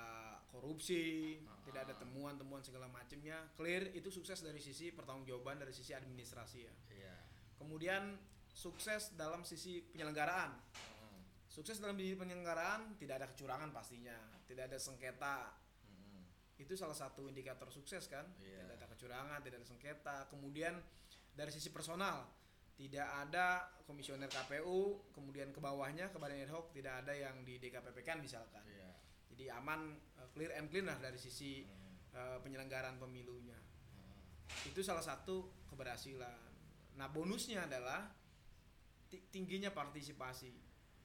korupsi 0.51 1.39
Ah. 1.47 1.63
tidak 1.65 1.81
ada 1.89 1.95
temuan-temuan 1.97 2.61
segala 2.61 2.91
macamnya 2.91 3.47
clear 3.55 3.95
itu 3.95 4.11
sukses 4.11 4.43
dari 4.43 4.59
sisi 4.59 4.91
pertanggungjawaban 4.91 5.63
dari 5.63 5.71
sisi 5.71 5.95
administrasi 5.95 6.59
ya. 6.67 6.75
Iya. 6.91 7.15
kemudian 7.57 8.19
sukses 8.51 9.15
dalam 9.15 9.47
sisi 9.47 9.81
penyelenggaraan. 9.95 10.51
Hmm, 10.51 11.23
sukses 11.47 11.79
dalam 11.79 11.95
sisi 11.97 12.19
penyelenggaraan 12.19 12.99
tidak 12.99 13.23
ada 13.23 13.27
kecurangan 13.31 13.71
pastinya. 13.71 14.17
Tidak 14.45 14.67
ada 14.67 14.79
sengketa. 14.79 15.55
Hmm, 15.87 16.27
itu 16.59 16.75
salah 16.75 16.97
satu 16.97 17.31
indikator 17.31 17.71
sukses 17.71 18.11
kan? 18.11 18.27
Iya. 18.43 18.67
tidak 18.67 18.77
ada 18.83 18.87
kecurangan 18.91 19.39
tidak 19.41 19.57
ada 19.63 19.69
sengketa. 19.69 20.17
Kemudian 20.29 20.75
dari 21.33 21.51
sisi 21.55 21.71
personal 21.71 22.27
tidak 22.81 23.09
ada 23.29 23.69
komisioner 23.85 24.33
KPU 24.33 25.13
kemudian 25.13 25.53
ke 25.53 25.61
bawahnya 25.61 26.09
ke 26.09 26.17
badan 26.17 26.41
ad 26.41 26.49
hoc 26.49 26.73
tidak 26.73 27.05
ada 27.05 27.13
yang 27.13 27.45
di 27.45 27.61
DKPP 27.61 28.01
kan 28.03 28.19
misalkan. 28.25 28.65
Iya. 28.65 28.80
Jadi 29.41 29.57
aman 29.57 29.81
eh, 30.21 30.29
clear 30.31 30.53
and 30.53 30.69
clean 30.69 30.85
lah 30.85 31.01
dari 31.01 31.17
sisi 31.17 31.65
Hmm, 31.65 31.97
eh, 32.13 32.39
penyelenggaraan 32.39 33.01
pemilunya. 33.01 33.57
Hmm. 33.57 34.69
itu 34.69 34.85
salah 34.85 35.01
satu 35.01 35.49
keberhasilan. 35.65 36.37
Nah 36.93 37.09
bonusnya 37.09 37.65
adalah 37.65 38.13
ti- 39.09 39.25
tingginya 39.31 39.71
partisipasi. 39.71 40.53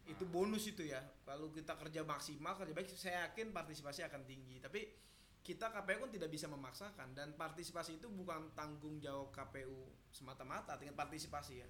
Itu 0.05 0.21
Ah. 0.21 0.29
bonus 0.29 0.67
itu 0.67 0.83
ya. 0.83 0.99
Kalau 1.23 1.47
kita 1.49 1.79
kerja 1.79 2.03
maksimal 2.03 2.53
kerja 2.53 2.73
baik 2.73 2.91
saya 2.91 3.25
yakin 3.25 3.49
partisipasi 3.49 4.03
akan 4.03 4.27
tinggi. 4.27 4.59
Tapi 4.59 4.83
kita 5.39 5.71
KPU 5.71 6.01
kan 6.01 6.11
tidak 6.11 6.27
bisa 6.27 6.45
memaksakan. 6.45 7.13
Dan 7.13 7.33
partisipasi 7.33 7.97
itu 7.97 8.11
bukan 8.11 8.51
tanggung 8.51 8.99
jawab 8.99 9.31
KPU 9.31 9.87
semata-mata 10.09 10.75
tingkat 10.75 10.99
partisipasi 10.99 11.53
ya. 11.55 11.69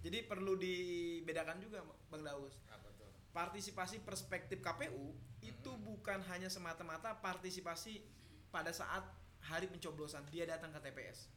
Jadi 0.00 0.24
perlu 0.24 0.56
dibedakan 0.56 1.60
juga 1.60 1.80
Bang 2.08 2.20
Daus. 2.20 2.56
Apa? 2.66 2.89
Partisipasi 3.30 4.02
perspektif 4.02 4.58
KPU 4.58 5.14
itu 5.40 5.70
Mhm. 5.70 5.82
bukan 5.86 6.18
hanya 6.26 6.50
semata-mata 6.50 7.16
partisipasi 7.16 8.02
pada 8.50 8.70
saat 8.70 9.06
hari 9.40 9.66
pencoblosan 9.66 10.26
dia 10.28 10.44
datang 10.44 10.70
ke 10.70 10.80
TPS 10.80 11.30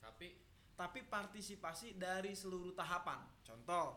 Tapi 0.00 0.28
tapi 0.76 1.00
partisipasi 1.02 1.96
dari 1.96 2.36
seluruh 2.36 2.70
tahapan. 2.72 3.18
Contoh 3.42 3.96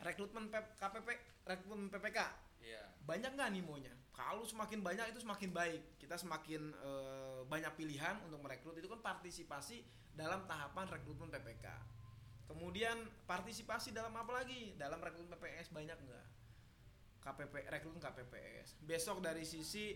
rekrutmen 0.00 0.48
P- 0.48 0.72
KPP 0.76 1.08
rekrutmen 1.44 1.86
PPK 1.88 2.18
Iya. 2.58 2.82
banyak 3.04 3.30
nggak 3.32 3.48
animonya? 3.48 3.94
Kalau 4.10 4.42
semakin 4.42 4.82
banyak 4.82 5.08
itu 5.08 5.20
semakin 5.20 5.52
baik. 5.52 5.96
Kita 5.96 6.16
semakin 6.16 6.74
eh, 6.74 7.40
banyak 7.46 7.72
pilihan 7.76 8.18
untuk 8.26 8.40
merekrut. 8.40 8.76
Itu 8.76 8.88
kan 8.88 9.00
partisipasi 9.00 9.84
dalam 10.12 10.44
tahapan 10.44 10.90
rekrutmen 10.90 11.30
PPK 11.30 11.66
kemudian 12.46 12.96
partisipasi 13.24 13.94
dalam 13.94 14.12
apa 14.14 14.42
lagi? 14.42 14.74
Dalam 14.76 14.98
rekrutmen 14.98 15.36
PPS 15.38 15.70
banyak 15.70 15.98
nggak? 15.98 16.26
KPP 17.22 17.54
rekrutmen 17.70 18.02
KPPS 18.02 18.82
besok 18.82 19.22
dari 19.22 19.46
sisi 19.46 19.94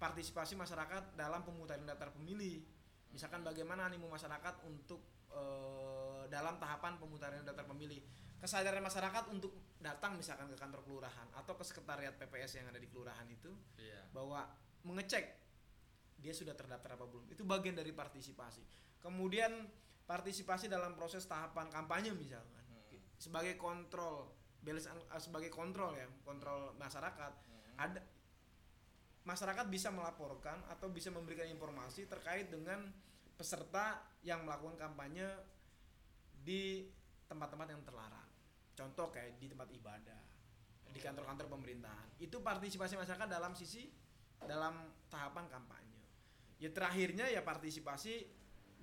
partisipasi 0.00 0.56
masyarakat 0.56 1.12
dalam 1.12 1.44
pemutaran 1.44 1.84
daftar 1.84 2.10
pemilih. 2.16 2.64
Misalkan 3.12 3.44
bagaimana 3.44 3.86
animo 3.86 4.08
masyarakat 4.10 4.64
untuk 4.66 5.04
eh, 5.30 6.24
dalam 6.32 6.56
tahapan 6.56 6.96
pemutaran 6.96 7.44
daftar 7.44 7.68
pemilih. 7.68 8.00
Kesadaran 8.40 8.84
masyarakat 8.84 9.32
untuk 9.32 9.56
datang 9.80 10.20
misalkan 10.20 10.48
ke 10.52 10.56
kantor 10.56 10.84
kelurahan 10.84 11.28
atau 11.32 11.56
ke 11.56 11.64
sekretariat 11.64 12.12
PPS 12.16 12.60
yang 12.60 12.68
ada 12.68 12.76
di 12.76 12.88
kelurahan 12.88 13.24
itu 13.28 13.48
Iya. 13.80 14.04
bahwa 14.12 14.44
mengecek 14.84 15.24
dia 16.20 16.32
sudah 16.32 16.52
terdaftar 16.52 16.96
apa 16.96 17.04
belum. 17.08 17.28
Itu 17.32 17.44
bagian 17.44 17.76
dari 17.76 17.92
partisipasi. 17.92 18.64
Kemudian 19.00 19.52
partisipasi 20.04 20.68
dalam 20.68 20.92
proses 20.92 21.24
tahapan 21.24 21.68
kampanye 21.68 22.12
misalkan. 22.12 22.60
Hmm. 22.64 23.00
sebagai 23.16 23.56
kontrol 23.56 24.28
balance 24.60 24.86
an- 24.86 25.00
eh, 25.00 25.20
sebagai 25.22 25.48
kontrol 25.48 25.92
ya 25.94 26.04
kontrol 26.22 26.72
masyarakat 26.76 27.32
Hmm. 27.40 27.74
ada 27.80 28.00
masyarakat 29.24 29.66
bisa 29.72 29.88
melaporkan 29.88 30.60
atau 30.68 30.92
bisa 30.92 31.08
memberikan 31.08 31.48
informasi 31.48 32.04
terkait 32.04 32.52
dengan 32.52 32.84
peserta 33.34 33.98
yang 34.20 34.44
melakukan 34.44 34.76
kampanye 34.76 35.24
di 36.44 36.92
tempat-tempat 37.24 37.72
yang 37.72 37.80
terlarang. 37.82 38.28
Contoh 38.76 39.08
kayak 39.08 39.40
di 39.40 39.48
tempat 39.48 39.72
ibadah 39.72 40.20
di 40.92 41.00
kantor-kantor 41.00 41.48
pemerintahan. 41.50 42.20
Itu 42.20 42.44
partisipasi 42.44 42.94
masyarakat 42.94 43.26
dalam 43.26 43.56
sisi 43.56 43.88
dalam 44.44 44.76
tahapan 45.08 45.48
kampanye. 45.48 46.04
Ya 46.60 46.68
terakhirnya 46.70 47.26
ya 47.26 47.40
partisipasi 47.40 48.28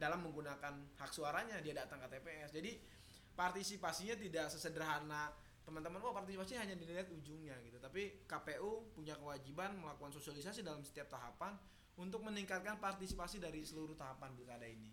dalam 0.01 0.25
menggunakan 0.25 0.97
hak 0.97 1.11
suaranya 1.13 1.61
dia 1.61 1.77
datang 1.77 2.01
ke 2.01 2.17
TPS 2.17 2.57
jadi 2.57 2.73
partisipasinya 3.37 4.17
tidak 4.17 4.49
sesederhana 4.49 5.29
teman-teman 5.61 6.01
oh 6.01 6.09
partisipasi 6.09 6.57
hanya 6.57 6.73
dilihat 6.73 7.05
ujungnya 7.13 7.53
gitu 7.61 7.77
tapi 7.77 8.25
KPU 8.25 8.97
punya 8.97 9.13
kewajiban 9.13 9.77
melakukan 9.77 10.09
sosialisasi 10.09 10.65
dalam 10.65 10.81
setiap 10.81 11.13
tahapan 11.13 11.53
untuk 12.01 12.25
meningkatkan 12.25 12.81
partisipasi 12.81 13.37
dari 13.37 13.61
seluruh 13.61 13.93
tahapan 13.93 14.33
pilkada 14.33 14.65
ini 14.65 14.89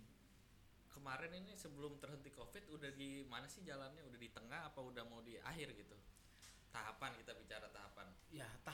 Kemarin 0.99 1.31
ini 1.31 1.55
sebelum 1.55 1.95
terhenti 2.03 2.35
Covid 2.35 2.75
udah 2.75 2.91
di 2.91 3.23
mana 3.31 3.47
sih 3.47 3.63
jalannya? 3.63 4.03
Udah 4.03 4.19
di 4.19 4.35
tengah 4.35 4.67
apa 4.67 4.83
udah 4.83 5.07
mau 5.07 5.23
di 5.23 5.39
akhir 5.39 5.71
gitu? 5.79 5.95
Tahapan 6.75 7.15
kita 7.23 7.39
bicara. 7.39 7.71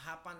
Tahapan 0.04 0.36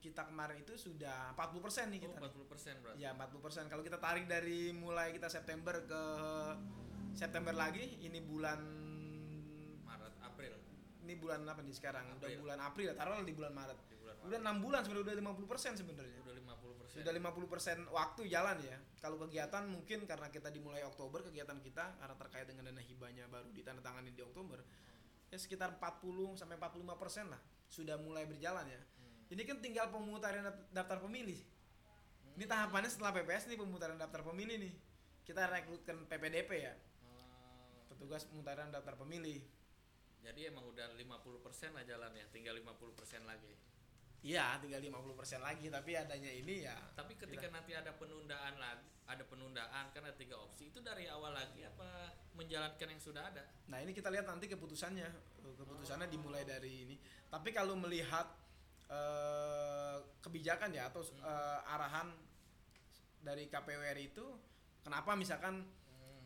kita 0.00 0.24
kemarin 0.24 0.64
itu 0.64 0.72
sudah 0.72 1.36
40% 1.36 1.92
nih 1.92 2.00
Oh, 2.00 2.04
kita 2.08 2.16
nih. 2.16 2.32
40% 2.48 2.80
berarti. 2.80 2.96
Ya 3.04 3.10
40% 3.12 3.68
Kalau 3.68 3.84
kita 3.84 4.00
tarik 4.00 4.24
dari 4.24 4.72
mulai 4.72 5.12
kita 5.12 5.28
September 5.28 5.84
ke 5.84 6.02
September 7.12 7.52
lagi, 7.52 8.00
ini 8.00 8.24
bulan 8.24 8.56
Maret, 9.84 10.14
April. 10.24 10.56
ini 11.04 11.12
bulan 11.20 11.44
apa 11.44 11.60
nih 11.60 11.76
sekarang? 11.76 12.08
Udah 12.16 12.24
April. 12.24 12.40
bulan 12.40 12.58
April, 12.64 12.86
ya, 12.88 12.94
taruhlah 12.96 13.20
di 13.20 13.36
bulan 13.36 13.52
Maret. 13.52 13.78
Di 13.84 13.96
bulan 14.00 14.14
Maret. 14.16 14.28
Udah 14.32 14.38
6 14.40 14.64
bulan 14.64 14.80
sebenarnya 14.80 15.04
udah 15.04 15.16
50% 15.20 15.76
sebenarnya. 15.76 16.18
Udah 16.24 16.34
50%. 16.40 16.96
Sudah 16.96 17.12
50% 17.12 17.78
waktu 17.92 18.22
jalan 18.32 18.56
ya. 18.64 18.76
Kalau 18.96 19.20
kegiatan 19.20 19.62
mungkin 19.68 20.08
karena 20.08 20.32
kita 20.32 20.48
dimulai 20.48 20.80
Oktober 20.88 21.20
kegiatan 21.20 21.60
kita 21.60 22.00
karena 22.00 22.16
terkait 22.16 22.46
dengan 22.48 22.64
dana 22.72 22.80
hibahnya 22.80 23.28
baru 23.28 23.52
ditandatangani 23.52 24.16
di 24.16 24.24
Oktober. 24.24 24.64
Ya 25.28 25.36
sekitar 25.36 25.76
40 25.76 26.38
sampai 26.40 26.56
45% 26.56 27.28
lah 27.28 27.40
sudah 27.68 27.96
mulai 28.00 28.24
berjalan 28.24 28.64
ya. 28.68 28.80
Hmm. 29.32 29.40
Ini 29.40 29.48
kan 29.48 29.64
tinggal 29.64 29.88
pemutaran 29.88 30.44
daftar 30.76 31.00
pemilih. 31.00 31.40
Ini 32.36 32.44
tahapannya 32.44 32.92
setelah 32.92 33.16
PPS 33.16 33.48
nih 33.48 33.56
pemutaran 33.56 33.96
daftar 33.96 34.20
pemilih 34.20 34.60
nih. 34.60 34.74
Kita 35.24 35.48
rekrutkan 35.48 36.04
PPDP 36.04 36.50
ya, 36.60 36.74
Oh, 37.08 37.88
petugas 37.88 38.28
pemutaran 38.28 38.68
daftar 38.68 38.92
pemilih. 39.00 39.40
jadi 40.22 40.54
emang 40.54 40.62
udah 40.70 40.94
50% 40.94 41.74
lah 41.74 41.82
jalannya, 41.82 42.22
tinggal 42.30 42.54
50% 42.54 43.26
lagi. 43.26 43.58
Iya, 44.22 44.54
tinggal 44.62 44.78
50% 44.78 45.42
lagi 45.42 45.66
tapi 45.66 45.98
adanya 45.98 46.30
ini 46.30 46.62
ya. 46.62 46.78
Tapi 46.94 47.18
ketika 47.18 47.50
nanti 47.50 47.74
ada 47.74 47.90
penundaan 47.90 48.54
lagi, 48.54 48.86
ada 49.10 49.24
penundaan 49.26 49.90
kan 49.90 50.02
ada 50.06 50.14
tiga 50.14 50.38
opsi. 50.38 50.70
Itu 50.70 50.78
dari 50.78 51.10
awal 51.10 51.34
lagi 51.34 51.66
apa 51.66 52.14
menjalankan 52.38 52.86
yang 52.86 53.02
sudah 53.02 53.34
ada? 53.34 53.42
Nah, 53.66 53.82
ini 53.82 53.90
kita 53.90 54.14
lihat 54.14 54.30
nanti 54.30 54.46
keputusannya. 54.46 55.10
Keputusannya 55.42 56.06
dimulai 56.06 56.46
dari 56.46 56.86
ini. 56.86 56.94
Tapi 57.26 57.50
kalau 57.50 57.74
melihat 57.74 58.30
eh, 58.92 59.96
kebijakan 60.20 60.70
ya 60.76 60.92
atau 60.92 61.00
eh, 61.00 61.72
arahan 61.72 62.12
dari 63.22 63.48
KPU 63.48 63.80
RI 63.80 64.12
itu 64.12 64.26
kenapa 64.84 65.16
misalkan 65.16 65.64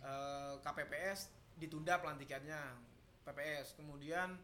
eh, 0.03 0.55
KPPS 0.61 1.31
ditunda 1.57 2.01
pelantikannya 2.03 2.59
PPS 3.23 3.79
kemudian 3.79 4.35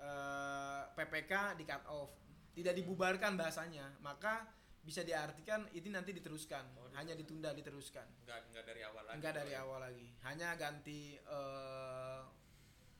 eh, 0.00 0.82
PPK 0.96 1.56
di 1.60 1.64
cut 1.64 1.84
off. 1.92 2.12
Tidak 2.56 2.72
dibubarkan 2.72 3.36
bahasanya 3.36 4.00
maka 4.00 4.48
bisa 4.86 5.02
diartikan 5.02 5.66
ini 5.74 5.90
nanti 5.92 6.14
diteruskan. 6.14 6.78
Oh, 6.78 6.88
hanya 6.96 7.12
ditunda 7.18 7.52
diteruskan. 7.52 8.06
Enggak 8.24 8.48
enggak 8.48 8.64
dari 8.64 8.80
awal 8.86 9.02
lagi. 9.04 9.16
enggak 9.18 9.34
dari 9.34 9.52
awal 9.58 9.78
lagi. 9.82 10.08
Hanya 10.24 10.48
ganti 10.56 11.00
eh, 11.18 12.20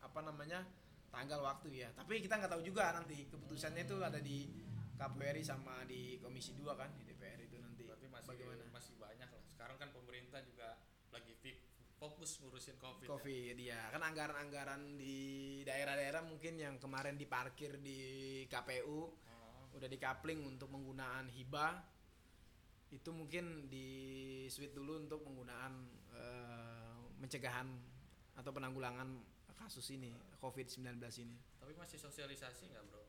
apa 0.03 0.21
namanya 0.21 0.61
tanggal 1.17 1.41
waktu 1.41 1.69
ya 1.81 1.89
tapi 1.97 2.21
kita 2.21 2.37
nggak 2.37 2.53
tahu 2.53 2.61
juga 2.61 2.93
nanti 2.93 3.25
keputusannya 3.33 3.89
itu 3.89 3.97
ada 4.05 4.21
di 4.21 4.53
KPRI 4.97 5.45
sama 5.45 5.85
di 5.89 6.21
Komisi 6.21 6.53
2 6.57 6.73
kan 6.77 6.93
di 6.97 7.05
DPR 7.09 7.41
itu 7.41 7.57
nanti 7.61 7.85
Berarti 7.85 8.09
masih 8.09 8.29
bagaimana 8.33 8.65
masih 8.73 8.95
banyak 8.97 9.29
lah. 9.29 9.43
Sekarang 9.49 9.77
kan 9.77 9.89
pemerintah 9.93 10.41
juga 10.45 10.77
lagi 11.13 11.33
fokus 11.97 12.41
ngurusin 12.45 12.77
Covid. 12.77 13.09
ya. 13.09 13.09
Covid 13.09 13.57
ya 13.57 13.81
kan 13.89 14.03
anggaran-anggaran 14.05 15.01
di 15.01 15.17
daerah-daerah 15.65 16.29
mungkin 16.29 16.61
yang 16.61 16.77
kemarin 16.77 17.17
diparkir 17.17 17.81
di 17.81 18.01
KPU 18.53 19.01
Oh, 19.17 19.73
udah 19.73 19.89
dikapling 19.89 20.45
untuk 20.45 20.69
penggunaan 20.69 21.33
hibah 21.33 21.81
itu 22.93 23.11
mungkin 23.11 23.67
di 23.73 23.89
switch 24.53 24.77
dulu 24.77 25.09
untuk 25.09 25.25
penggunaan 25.25 25.73
eh, 26.13 26.97
mencegahan 27.17 27.67
atau 28.37 28.51
penanggulangan 28.53 29.09
kasus 29.57 29.89
ini 29.97 30.13
COVID-19 30.39 31.01
ini. 31.23 31.39
Tapi 31.59 31.73
masih 31.75 31.99
sosialisasi 31.99 32.71
nggak 32.71 32.85
bro? 32.87 33.03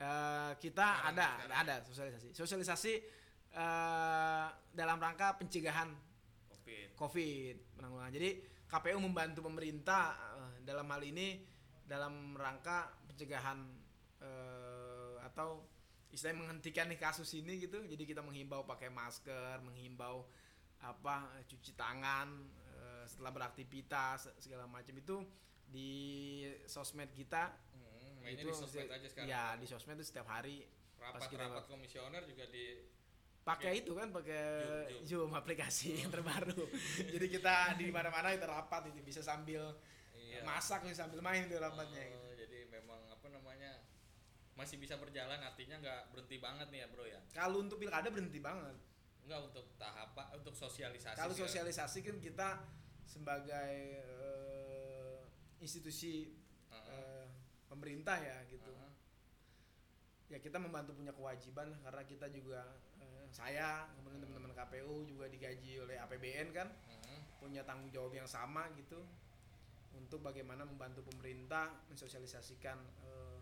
Eh, 0.00 0.52
kita 0.64 0.86
Sekarang, 0.96 1.12
ada 1.12 1.28
sekarang. 1.36 1.58
ada 1.60 1.74
sosialisasi. 1.84 2.28
Sosialisasi 2.32 2.92
eh, 3.52 4.46
dalam 4.72 4.96
rangka 4.96 5.36
pencegahan 5.36 5.92
Covid. 6.48 6.96
COVID 6.96 7.56
penanggulangan. 7.76 8.12
Jadi 8.16 8.30
KPU 8.64 8.98
membantu 9.02 9.44
pemerintah 9.44 10.16
eh, 10.40 10.52
dalam 10.64 10.88
hal 10.88 11.02
ini 11.04 11.44
dalam 11.84 12.32
rangka 12.38 12.88
pencegahan 13.10 13.60
eh, 14.24 15.16
atau 15.26 15.68
istilahnya 16.08 16.48
menghentikan 16.48 16.88
nih 16.88 16.96
kasus 16.96 17.28
ini 17.36 17.60
gitu. 17.60 17.84
Jadi 17.84 18.02
kita 18.08 18.24
menghimbau 18.24 18.64
pakai 18.64 18.88
masker, 18.88 19.60
menghimbau 19.60 20.24
apa 20.80 21.44
cuci 21.44 21.76
tangan 21.76 22.56
setelah 23.04 23.36
beraktivitas 23.36 24.32
segala 24.40 24.64
macam 24.64 24.96
itu 24.96 25.20
di 25.70 25.90
sosmed 26.66 27.10
kita 27.10 27.54
Hmm, 27.72 28.20
mainnya 28.20 28.42
itu 28.42 28.50
di 28.50 28.54
sosmed 28.54 28.88
aja 28.88 29.06
sekarang. 29.06 29.26
Ya, 29.26 29.44
di 29.54 29.64
sosmed 29.64 29.96
itu 29.96 30.06
setiap 30.06 30.28
hari 30.28 30.66
pas 30.98 31.24
kita 31.24 31.40
Rapat-rapat 31.40 31.64
komisioner 31.66 32.22
juga 32.24 32.44
di 32.46 32.84
pakai 33.40 33.80
itu 33.80 33.96
kan 33.96 34.12
pakai 34.12 34.44
Zoom, 35.00 35.30
Zoom 35.30 35.30
aplikasi 35.32 35.94
yang 36.02 36.10
terbaru. 36.10 36.60
Jadi 37.00 37.26
kita 37.30 37.74
di 37.74 37.88
mana-mana 37.88 38.30
kita 38.30 38.44
rapat 38.44 38.90
itu 38.90 39.00
bisa 39.00 39.20
sambil 39.20 39.64
iya. 40.12 40.44
masak 40.44 40.84
bisa 40.84 41.02
sambil 41.02 41.18
main 41.20 41.48
di 41.48 41.56
rapatnya. 41.56 42.04
gitu. 42.04 42.20
Oh, 42.20 42.34
jadi 42.36 42.68
memang 42.68 43.00
apa 43.08 43.26
namanya 43.26 43.80
masih 44.52 44.76
bisa 44.76 45.00
berjalan 45.00 45.40
artinya 45.40 45.80
nggak 45.80 46.00
berhenti 46.12 46.36
banget 46.36 46.68
nih 46.68 46.84
ya 46.84 46.88
bro 46.88 47.04
ya 47.08 47.20
Kalau 47.32 47.64
untuk 47.64 47.80
pilkada 47.80 48.12
berhenti 48.12 48.36
banget. 48.38 48.76
nggak 49.20 49.40
untuk 49.46 49.64
tahap 49.78 50.12
untuk 50.34 50.52
sosialisasi 50.52 51.16
Kalau 51.16 51.32
segala- 51.32 51.48
sosialisasi 51.48 51.98
kan 52.02 52.16
kita 52.18 52.48
sebagai 53.06 53.72
eh, 53.96 54.59
institusi 55.60 56.32
Heeh. 56.68 56.88
eh, 56.90 57.26
pemerintah 57.66 58.16
ya 58.16 58.42
gitu. 58.48 58.68
Heeh. 58.68 58.92
Ya 60.30 60.38
kita 60.38 60.56
membantu 60.56 60.94
punya 60.94 61.10
kewajiban 61.10 61.74
karena 61.80 62.02
kita 62.04 62.26
juga 62.28 62.62
eh, 62.98 63.26
saya 63.30 63.86
kemudian 63.94 64.22
teman-teman 64.22 64.54
KPU 64.54 65.04
juga 65.04 65.26
digaji 65.26 65.78
oleh 65.78 65.96
APBN 65.98 66.48
kan. 66.50 66.68
Heeh. 66.88 66.98
punya 67.40 67.64
tanggung 67.64 67.88
jawab 67.88 68.12
yang 68.12 68.28
sama 68.28 68.68
gitu 68.76 69.00
untuk 69.96 70.20
bagaimana 70.20 70.60
membantu 70.62 71.00
pemerintah 71.02 71.72
mensosialisasikan 71.88 72.76
eh, 73.00 73.38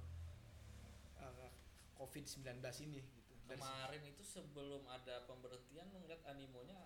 eh, 1.18 1.50
COVID-19 1.94 2.46
ini 2.86 3.02
gitu. 3.02 3.34
Kemarin 3.48 4.02
itu 4.06 4.22
sebelum 4.22 4.86
ada 4.86 5.26
pemberhentian 5.26 5.90
ngeliat 5.90 6.22
animonya 6.24 6.78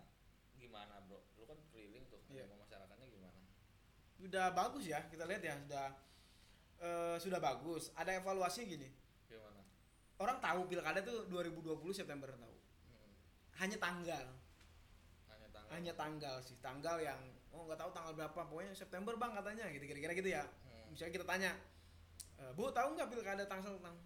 gimana 0.57 1.05
bro 1.05 1.21
lu 1.37 1.45
kan 1.45 1.59
keliling 1.69 2.07
tuh 2.09 2.17
Iya. 2.31 2.47
animo 2.47 2.62
masyarakatnya 2.62 3.07
gimana 3.11 3.32
udah 4.23 4.55
bagus 4.55 4.87
ya 4.87 5.02
kita 5.11 5.26
lihat 5.26 5.43
ya 5.43 5.55
sudah 5.67 5.87
eh, 6.83 7.17
sudah 7.23 7.38
bagus. 7.38 7.95
Ada 7.95 8.19
evaluasinya 8.19 8.67
gini. 8.67 8.88
Gimana? 9.31 9.62
Orang 10.19 10.38
tahu 10.43 10.67
pilkada 10.67 10.99
tuh 11.02 11.31
2020 11.31 11.79
September 11.95 12.26
tahu. 12.35 12.55
Hmm. 12.91 13.11
Hanya 13.62 13.79
tanggal, 13.79 14.26
Hanya 15.31 15.49
tanggal. 15.55 15.71
hanya 15.71 15.93
tanggal 15.95 16.37
sih. 16.43 16.59
Tanggal 16.59 16.99
yang 16.99 17.19
oh 17.55 17.67
nggak 17.71 17.79
tahu 17.79 17.91
tanggal 17.95 18.12
berapa. 18.19 18.41
Pokoknya 18.50 18.75
September 18.75 19.14
bang 19.14 19.33
katanya. 19.38 19.64
Gitu 19.71 19.85
kira-kira 19.87 20.12
gitu 20.19 20.31
ya. 20.35 20.43
Hmm. 20.67 20.91
Misalnya 20.91 21.12
kita 21.14 21.26
tanya, 21.26 21.50
"Eh, 22.43 22.50
Bu 22.59 22.71
tahu 22.75 22.99
nggak 22.99 23.09
pilkada 23.11 23.45
tanggal 23.47 23.79
tang 23.79 23.97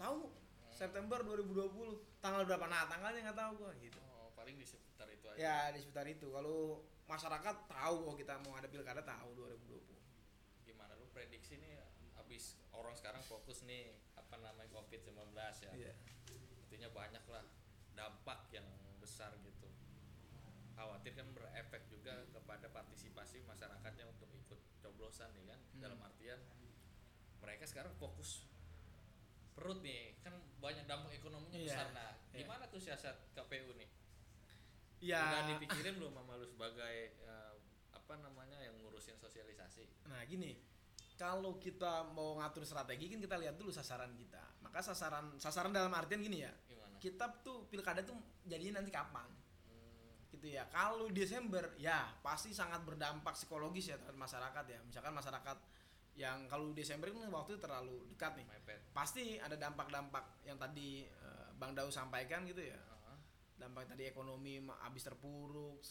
tahu 0.00 0.32
September 0.70 1.20
2020 1.20 1.98
tanggal 2.24 2.46
berapa? 2.46 2.64
Nah 2.70 2.86
tanggalnya 2.88 3.20
nggak 3.30 3.38
tahu 3.38 3.50
gua 3.60 3.70
gitu. 3.82 3.98
Oh, 4.06 4.30
paling 4.32 4.54
di 4.56 4.64
sekitar 4.64 5.10
itu 5.12 5.26
aja. 5.28 5.36
Ya 5.36 5.56
di 5.74 5.82
sekitar 5.82 6.06
itu. 6.08 6.30
Kalau 6.30 6.80
masyarakat 7.10 7.56
tahu 7.66 7.96
oh 8.06 8.14
kita 8.14 8.38
mau 8.46 8.54
ada 8.54 8.70
pilkada 8.70 9.02
tahu 9.02 9.34
2020. 9.34 9.90
Gimana 10.62 10.94
lu 10.94 11.10
prediksi 11.10 11.58
nih 11.58 11.82
abis 12.22 12.54
orang 12.70 12.94
sekarang 12.94 13.26
fokus 13.26 13.66
nih 13.66 13.98
apa 14.14 14.38
namanya 14.38 14.70
Covid-19 14.70 15.34
ya. 15.34 15.72
Iya. 15.74 15.94
Artinya 16.70 16.88
banyak 16.94 17.24
lah 17.26 17.44
dampak 17.98 18.46
yang 18.54 18.66
besar 19.02 19.34
gitu. 19.42 19.66
Khawatir 20.78 21.12
kan 21.18 21.28
berefek 21.34 21.90
juga 21.90 22.24
kepada 22.30 22.70
partisipasi 22.70 23.42
masyarakatnya 23.44 24.06
untuk 24.06 24.30
ikut 24.30 24.60
coblosan 24.78 25.34
nih 25.34 25.50
kan. 25.50 25.58
Hmm. 25.58 25.80
Dalam 25.82 25.98
artian 26.06 26.38
mereka 27.42 27.66
sekarang 27.66 27.92
fokus 27.98 28.46
perut 29.56 29.82
nih 29.82 30.16
kan 30.24 30.32
banyak 30.62 30.88
dampak 30.88 31.12
ekonominya 31.20 31.58
Iya, 31.58 31.68
besar 31.68 31.88
nah 31.92 32.16
iya. 32.32 32.44
gimana 32.44 32.64
tuh 32.72 32.80
siasat 32.80 33.16
KPU 33.36 33.76
nih 33.76 33.88
Ya. 35.00 35.24
udah 35.24 35.42
dipikirin 35.56 35.96
belum 35.96 36.12
sama 36.12 36.36
lu 36.36 36.44
sebagai 36.44 36.96
eh, 37.24 37.54
apa 37.90 38.20
namanya 38.20 38.60
yang 38.60 38.76
ngurusin 38.84 39.16
sosialisasi 39.16 39.88
Nah 40.12 40.20
gini, 40.28 40.58
kalau 41.16 41.56
kita 41.56 42.10
mau 42.12 42.36
ngatur 42.40 42.66
strategi 42.66 43.08
kan 43.08 43.20
kita 43.22 43.36
lihat 43.40 43.56
dulu 43.56 43.72
sasaran 43.72 44.12
kita. 44.12 44.40
Maka 44.60 44.84
sasaran 44.84 45.36
sasaran 45.40 45.72
dalam 45.72 45.92
artian 45.94 46.20
gini 46.20 46.44
ya, 46.44 46.52
gimana 46.68 46.96
kita 47.00 47.40
tuh 47.40 47.64
pilkada 47.70 48.04
tuh 48.04 48.18
jadinya 48.44 48.82
nanti 48.82 48.92
kapan? 48.92 49.24
Hmm, 49.70 50.12
Gitu 50.34 50.52
ya. 50.52 50.68
Kalau 50.68 51.08
Desember 51.08 51.72
ya 51.80 52.12
pasti 52.20 52.52
sangat 52.52 52.84
berdampak 52.84 53.32
psikologis 53.38 53.88
ya 53.88 53.96
terhadap 53.96 54.20
masyarakat 54.20 54.64
ya. 54.68 54.78
Misalkan 54.84 55.16
masyarakat 55.16 55.56
yang 56.18 56.44
kalau 56.50 56.74
Desember 56.76 57.08
kan 57.08 57.30
waktu 57.32 57.56
terlalu 57.56 58.04
dekat 58.12 58.36
nih. 58.36 58.46
Pasti 58.92 59.40
ada 59.40 59.56
dampak-dampak 59.56 60.44
yang 60.44 60.60
tadi 60.60 61.06
eh, 61.08 61.48
Bang 61.56 61.72
Dau 61.72 61.88
sampaikan 61.88 62.44
gitu 62.44 62.60
ya. 62.60 62.76
Heeh. 62.76 62.99
Dampak 63.60 63.92
tadi 63.92 64.08
ekonomi 64.08 64.64
habis 64.80 65.04
terpuruk 65.04 65.84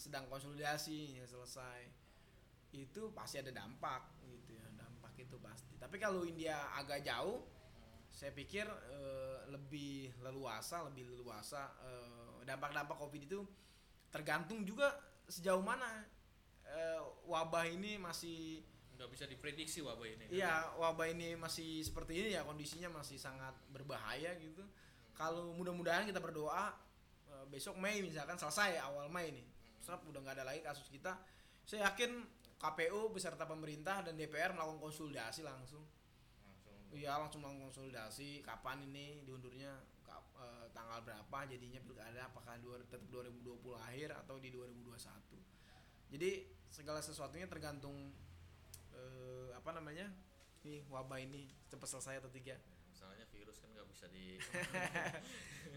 sedang 0.00 0.24
konsolidasi 0.32 1.20
ya 1.20 1.28
selesai 1.28 1.84
itu 2.72 3.12
pasti 3.12 3.36
ada 3.36 3.52
dampak 3.52 4.16
gitu 4.24 4.56
ya 4.56 4.64
dampak 4.72 5.12
itu 5.20 5.36
pasti 5.44 5.76
tapi 5.76 6.00
kalau 6.00 6.24
India 6.24 6.56
agak 6.72 7.04
jauh 7.04 7.44
saya 8.10 8.32
pikir 8.32 8.64
eh, 8.66 9.38
lebih 9.52 10.16
leluasa 10.24 10.88
lebih 10.88 11.06
leluasa 11.20 11.68
eh, 11.84 12.48
dampak-dampak 12.48 12.96
covid 12.96 13.22
itu 13.28 13.40
tergantung 14.10 14.64
juga 14.64 14.96
sejauh 15.28 15.62
mana 15.62 16.08
eh, 16.64 17.00
wabah 17.28 17.68
ini 17.68 18.00
masih 18.00 18.64
nggak 19.00 19.16
bisa 19.16 19.24
diprediksi 19.24 19.80
wabah 19.80 20.04
ini? 20.04 20.28
Iya, 20.28 20.76
wabah 20.76 21.08
ini 21.08 21.32
masih 21.32 21.80
seperti 21.80 22.20
ini 22.20 22.36
ya 22.36 22.44
kondisinya 22.44 23.00
masih 23.00 23.16
sangat 23.16 23.56
berbahaya 23.72 24.36
gitu. 24.36 24.60
Kalau 25.20 25.52
mudah-mudahan 25.52 26.08
kita 26.08 26.16
berdoa 26.16 26.72
eh, 27.28 27.44
besok 27.52 27.76
Mei 27.76 28.00
misalkan 28.00 28.40
selesai 28.40 28.80
awal 28.80 29.12
Mei 29.12 29.28
nih, 29.28 29.44
serap 29.84 30.00
udah 30.08 30.16
nggak 30.24 30.40
ada 30.40 30.44
lagi 30.48 30.64
kasus 30.64 30.88
kita. 30.88 31.20
Saya 31.68 31.92
yakin 31.92 32.24
KPU 32.56 33.12
beserta 33.12 33.44
pemerintah 33.44 34.00
dan 34.00 34.16
DPR 34.16 34.56
melakukan 34.56 34.80
konsultasi 34.80 35.44
langsung. 35.44 35.84
Iya 36.90 37.20
langsung 37.20 37.44
melakukan 37.44 37.68
konsultasi 37.68 38.40
kapan 38.42 38.82
ini 38.88 39.20
diundurnya 39.28 39.76
kap- 40.00 40.32
eh, 40.40 40.66
tanggal 40.72 41.04
berapa 41.04 41.38
jadinya 41.44 41.84
pilkada 41.84 42.32
apakah 42.32 42.56
dua, 42.64 42.80
tetap 42.80 43.04
2020 43.12 43.76
akhir 43.76 44.16
atau 44.24 44.40
di 44.40 44.48
2021. 44.48 45.36
Jadi 46.10 46.48
segala 46.72 47.04
sesuatunya 47.04 47.44
tergantung 47.44 48.08
eh, 48.96 49.52
apa 49.52 49.70
namanya 49.76 50.08
nih 50.64 50.80
wabah 50.88 51.20
ini 51.20 51.52
cepat 51.68 51.88
selesai 51.92 52.24
atau 52.24 52.32
tidak. 52.32 52.56
Misalnya 53.00 53.24
virus 53.32 53.56
kan 53.64 53.72
nggak 53.72 53.88
bisa 53.88 54.04
di 54.14 54.36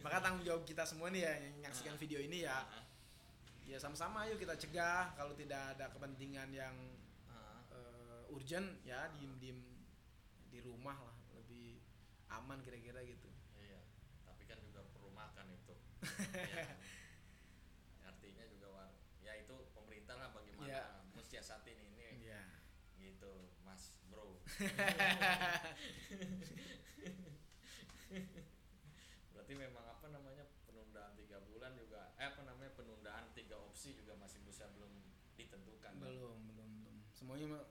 Maka 0.03 0.19
tanggung 0.19 0.43
jawab 0.43 0.67
kita 0.67 0.83
semua 0.83 1.07
nih 1.07 1.23
ya 1.23 1.33
yang 1.39 1.55
menyaksikan 1.55 1.95
video 1.95 2.19
ini 2.19 2.43
ya 2.43 2.67
Ah, 2.67 2.83
ya 3.63 3.79
sama-sama 3.79 4.27
ayo 4.27 4.36
kita 4.36 4.59
cegah 4.59 5.15
kalau 5.15 5.31
tidak 5.31 5.71
ada 5.71 5.88
kepentingan 5.88 6.51
yang 6.51 6.75
ah. 7.31 7.63
eh, 7.71 8.36
urgent 8.36 8.83
ya 8.83 9.07
diem-diem 9.15 9.55
di 10.51 10.59
rumah 10.59 10.99
lah 10.99 11.15
lebih 11.39 11.79
aman 12.27 12.59
kira-kira 12.59 12.99
gitu. 13.07 13.31
iya 13.55 13.79
tapi 14.27 14.43
kan 14.43 14.59
juga 14.59 14.83
perlu 14.91 15.07
makan 15.15 15.47
itu 15.47 15.75
ya. 16.59 16.75
artinya 18.03 18.43
juga 18.51 18.67
war 18.75 18.91
ya 19.23 19.39
itu 19.39 19.55
pemerintah 19.71 20.19
lah 20.19 20.36
bagaimana 20.36 20.67
Iya. 20.67 20.83
mensiasatin 21.15 21.79
ini 21.79 22.27
Iya. 22.27 22.43
gitu 22.99 23.31
mas 23.63 24.03
bro 24.12 24.43
berarti 29.53 29.69
memang 29.69 29.85
apa 29.85 30.07
namanya 30.09 30.45
penundaan 30.65 31.13
tiga 31.13 31.37
bulan 31.45 31.77
juga 31.77 32.09
eh 32.17 32.25
apa 32.25 32.41
namanya 32.41 32.73
penundaan 32.73 33.29
tiga 33.37 33.53
opsi 33.61 33.93
juga 33.93 34.17
masih 34.17 34.41
bisa 34.41 34.65
belum 34.73 34.89
ditentukan 35.37 35.93
kan? 35.93 36.01
belum 36.01 36.37
belum 36.49 36.69
belum 36.81 36.97
semuanya 37.13 37.61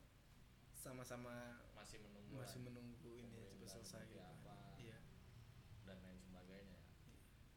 sama-sama 0.78 1.58
masih 1.74 1.98
menunggu 2.06 2.38
masih 2.38 2.62
menunggu 2.62 3.10
ini 3.18 3.58
cepat 3.58 3.82
selesai 3.82 4.02
gitu. 4.14 4.22
apa. 4.22 4.78
iya 4.78 4.98
dan 5.82 5.98
lain 6.06 6.22
sebagainya 6.22 6.78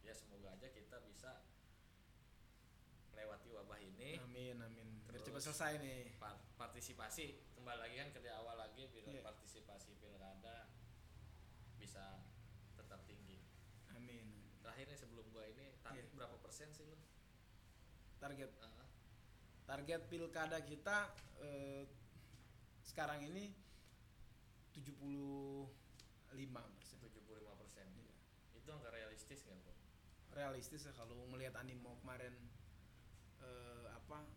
ya 0.02 0.14
semoga 0.18 0.58
aja 0.58 0.74
kita 0.74 0.98
bisa 1.06 1.46
melewati 3.14 3.50
wabah 3.54 3.78
ini 3.78 4.18
amin 4.26 4.58
amin 4.58 4.90
biar 5.06 5.22
cepat 5.22 5.42
selesai 5.46 5.86
nih 5.86 6.18
Par- 6.18 6.42
partisipasi 6.58 7.54
kembali 7.54 7.78
lagi 7.78 7.96
kan 8.02 8.10
ke 8.10 8.20
di 8.26 8.30
awal 8.34 8.58
lagi 8.58 8.90
bila 8.90 9.14
Iya. 9.14 9.22
partisipasi 9.22 9.94
pilkada 10.02 10.66
bisa 11.78 12.26
terakhir 14.76 14.92
nih 14.92 15.00
sebelum 15.00 15.24
gua 15.32 15.48
ini 15.48 15.72
target 15.80 16.04
Iya. 16.04 16.16
berapa 16.20 16.36
persen 16.44 16.68
sih 16.76 16.84
lu 16.84 17.00
target. 18.20 18.52
Ah, 18.60 18.84
target 19.64 20.04
pilkada 20.12 20.60
kita 20.68 21.16
eh, 21.40 21.88
sekarang 22.84 23.24
ini 23.24 23.56
75 24.76 25.72
persen. 26.76 27.00
75 27.00 27.56
persen. 27.56 27.88
Iya. 27.88 28.12
itu 28.60 28.68
angka 28.68 28.92
realistis 28.92 29.48
nggak 29.48 29.64
bro 29.64 29.72
realistis 30.36 30.84
ya 30.84 30.92
kalau 30.92 31.24
melihat 31.32 31.56
animo 31.56 31.96
kemarin 32.04 32.36
eh, 33.40 33.88
apa 33.96 34.28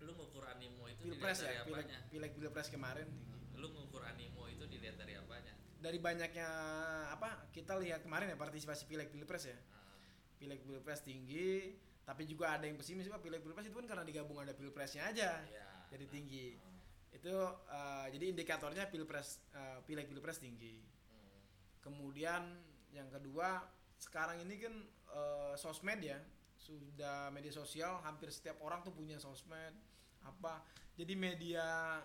lu 0.00 0.16
ngukur 0.16 0.48
animo 0.48 0.88
itu 0.88 1.04
pilpres 1.04 1.44
dilihat 1.44 1.44
dari 1.44 1.56
ya 1.60 1.62
pileg 1.68 1.84
apanya? 1.84 1.98
pileg 2.08 2.32
pilpres 2.32 2.68
kemarin. 2.72 3.08
Tinggi. 3.12 3.60
lu 3.60 3.68
ngukur 3.76 4.00
animo 4.08 4.48
itu 4.48 4.64
dilihat 4.64 4.96
dari 4.96 5.20
apanya? 5.20 5.52
Dari 5.82 5.98
banyaknya 6.00 6.48
apa 7.12 7.44
kita 7.52 7.76
lihat 7.76 8.00
kemarin 8.00 8.32
ya 8.32 8.40
partisipasi 8.40 8.88
pileg 8.88 9.12
pilpres 9.12 9.52
ya. 9.52 9.58
Ah, 9.74 9.81
pileg 10.42 10.58
pilpres 10.66 11.06
tinggi 11.06 11.78
tapi 12.02 12.26
juga 12.26 12.58
ada 12.58 12.66
yang 12.66 12.74
pesimis 12.74 13.06
pak. 13.06 13.22
Pileg 13.22 13.38
pilpres 13.46 13.70
itu 13.70 13.76
kan 13.78 13.86
karena 13.86 14.02
digabung 14.02 14.42
ada 14.42 14.50
pilpresnya 14.50 15.06
aja 15.06 15.38
iya. 15.46 15.66
jadi 15.94 16.02
Nah, 16.02 16.10
tinggi. 16.10 16.46
Itu 17.14 17.34
eh, 17.70 18.06
jadi 18.10 18.24
indikatornya 18.34 18.90
pilpres 18.90 19.38
eh, 19.54 19.78
pileg 19.86 20.10
pilpres 20.10 20.42
tinggi. 20.42 20.82
Hmm. 20.82 21.38
kemudian 21.82 22.42
yang 22.90 23.06
kedua 23.06 23.62
sekarang 24.02 24.42
ini 24.42 24.58
kan 24.58 24.74
eh, 25.14 25.54
sosmed 25.54 26.02
ya 26.02 26.18
sudah 26.58 27.30
media 27.30 27.50
sosial 27.54 28.02
hampir 28.02 28.30
setiap 28.34 28.58
orang 28.66 28.82
tuh 28.82 28.90
punya 28.90 29.22
sosmed 29.22 29.78
apa. 30.26 30.66
Jadi 30.98 31.14
media 31.14 31.98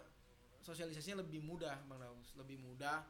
sosialisasinya 0.62 1.23
lebih 1.23 1.41
mudah 1.45 1.80
bang 1.86 2.00
Daus 2.02 2.34
lebih 2.36 2.58
mudah 2.60 3.06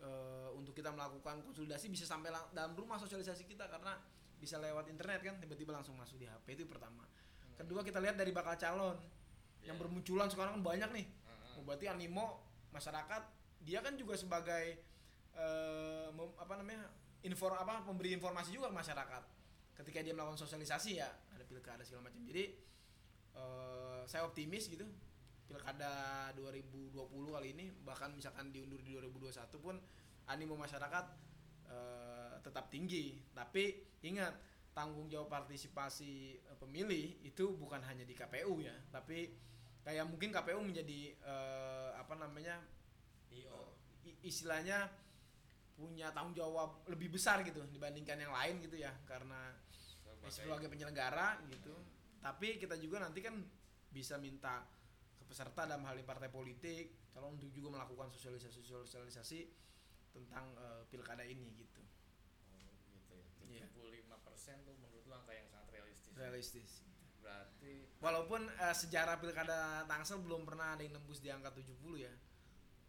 eh, 0.00 0.48
untuk 0.56 0.74
kita 0.76 0.90
melakukan 0.92 1.44
konsolidasi 1.44 1.86
bisa 1.92 2.04
sampai 2.08 2.32
dalam 2.50 2.74
rumah 2.74 2.98
sosialisasi 2.98 3.46
kita 3.46 3.68
karena 3.70 3.94
bisa 4.36 4.56
lewat 4.56 4.86
internet 4.86 5.20
kan 5.20 5.34
tiba-tiba 5.38 5.72
langsung 5.72 5.96
masuk 5.96 6.16
di 6.16 6.26
HP 6.26 6.56
itu 6.56 6.64
pertama. 6.64 7.04
Kedua 7.56 7.80
kita 7.80 7.98
lihat 7.98 8.14
dari 8.14 8.30
bakal 8.30 8.54
calon. 8.56 8.96
Yang 9.64 9.76
Iya. 9.76 9.82
bermunculan 9.82 10.28
sekarang 10.28 10.60
kan 10.60 10.64
banyak 10.64 10.90
nih. 10.92 11.06
Ah. 11.26 11.56
Oh, 11.58 11.62
berarti 11.64 11.88
animo 11.88 12.44
masyarakat 12.70 13.22
dia 13.64 13.80
kan 13.80 13.96
juga 13.96 14.14
sebagai 14.14 14.78
mem- 16.12 16.36
apa 16.38 16.54
namanya 16.56 16.86
infor 17.20 17.52
apa 17.52 17.82
memberi 17.82 18.14
informasi 18.14 18.52
juga 18.52 18.68
ke 18.70 18.76
masyarakat. 18.76 19.22
Ketika 19.76 20.00
dia 20.00 20.16
melakukan 20.16 20.38
sosialisasi 20.38 20.96
ya 20.96 21.08
ada 21.34 21.44
pilkada 21.44 21.82
segala 21.84 22.08
macam. 22.08 22.22
Jadi 22.24 22.44
eh, 23.36 24.00
saya 24.06 24.24
optimis 24.24 24.68
gitu 24.68 24.86
pilkada 25.46 25.92
2020 26.34 26.96
kali 27.30 27.48
ini 27.54 27.70
bahkan 27.84 28.10
misalkan 28.10 28.50
diundur 28.50 28.80
di 28.80 28.96
2021 28.96 29.36
pun 29.60 29.76
animo 30.26 30.56
masyarakat 30.56 31.04
eh, 31.68 32.25
tetap 32.40 32.68
tinggi. 32.68 33.20
Tapi 33.30 33.64
ingat 34.02 34.32
tanggung 34.72 35.08
jawab 35.08 35.28
partisipasi 35.30 36.12
eh, 36.36 36.56
pemilih 36.56 37.20
itu 37.22 37.56
bukan 37.56 37.80
hanya 37.82 38.02
di 38.02 38.12
KPU 38.12 38.60
ya. 38.60 38.74
Tapi 38.90 39.32
kayak 39.80 40.04
mungkin 40.04 40.30
KPU 40.30 40.60
menjadi 40.60 41.14
eh, 41.14 41.90
apa 41.94 42.14
namanya 42.14 42.58
i- 44.04 44.20
istilahnya 44.22 44.86
punya 45.76 46.08
tanggung 46.10 46.32
jawab 46.32 46.88
lebih 46.88 47.12
besar 47.12 47.44
gitu 47.44 47.60
dibandingkan 47.68 48.16
yang 48.16 48.32
lain 48.32 48.60
gitu 48.60 48.76
ya. 48.76 48.92
Karena 49.04 49.52
sebagai 50.26 50.66
penyelenggara 50.66 51.38
gitu. 51.46 51.74
Tapi 52.18 52.58
kita 52.58 52.74
juga 52.76 52.98
nanti 52.98 53.22
kan 53.22 53.38
bisa 53.86 54.18
minta 54.18 54.66
ke 55.16 55.24
peserta 55.24 55.62
dalam 55.64 55.86
hal 55.86 55.94
ini 55.94 56.02
partai 56.02 56.26
politik. 56.28 57.12
Kalau 57.14 57.32
untuk 57.32 57.48
juga 57.48 57.78
melakukan 57.80 58.10
sosialisasi 58.10 58.60
sosialisasi 58.60 59.40
tentang 60.12 60.52
eh, 60.56 60.82
pilkada 60.88 61.22
ini 61.22 61.48
gitu 61.54 61.80
Oh, 62.50 62.72
gitu 62.92 63.14
Iya. 63.46 63.64
ya. 63.64 63.68
75% 63.72 64.35
tuh 64.62 64.74
menurut 64.78 65.02
lu 65.02 65.14
angka 65.14 65.32
yang 65.34 65.48
sangat 65.50 65.68
realistis. 65.74 66.12
realistis 66.14 66.70
Berarti 67.18 67.74
walaupun 67.98 68.46
eh, 68.46 68.74
sejarah 68.76 69.18
pilkada 69.18 69.82
Tangsel 69.90 70.22
belum 70.22 70.46
pernah 70.46 70.78
ada 70.78 70.82
yang 70.86 70.94
nembus 70.94 71.18
di 71.18 71.28
angka 71.34 71.50
70 71.50 71.74
ya 71.98 72.12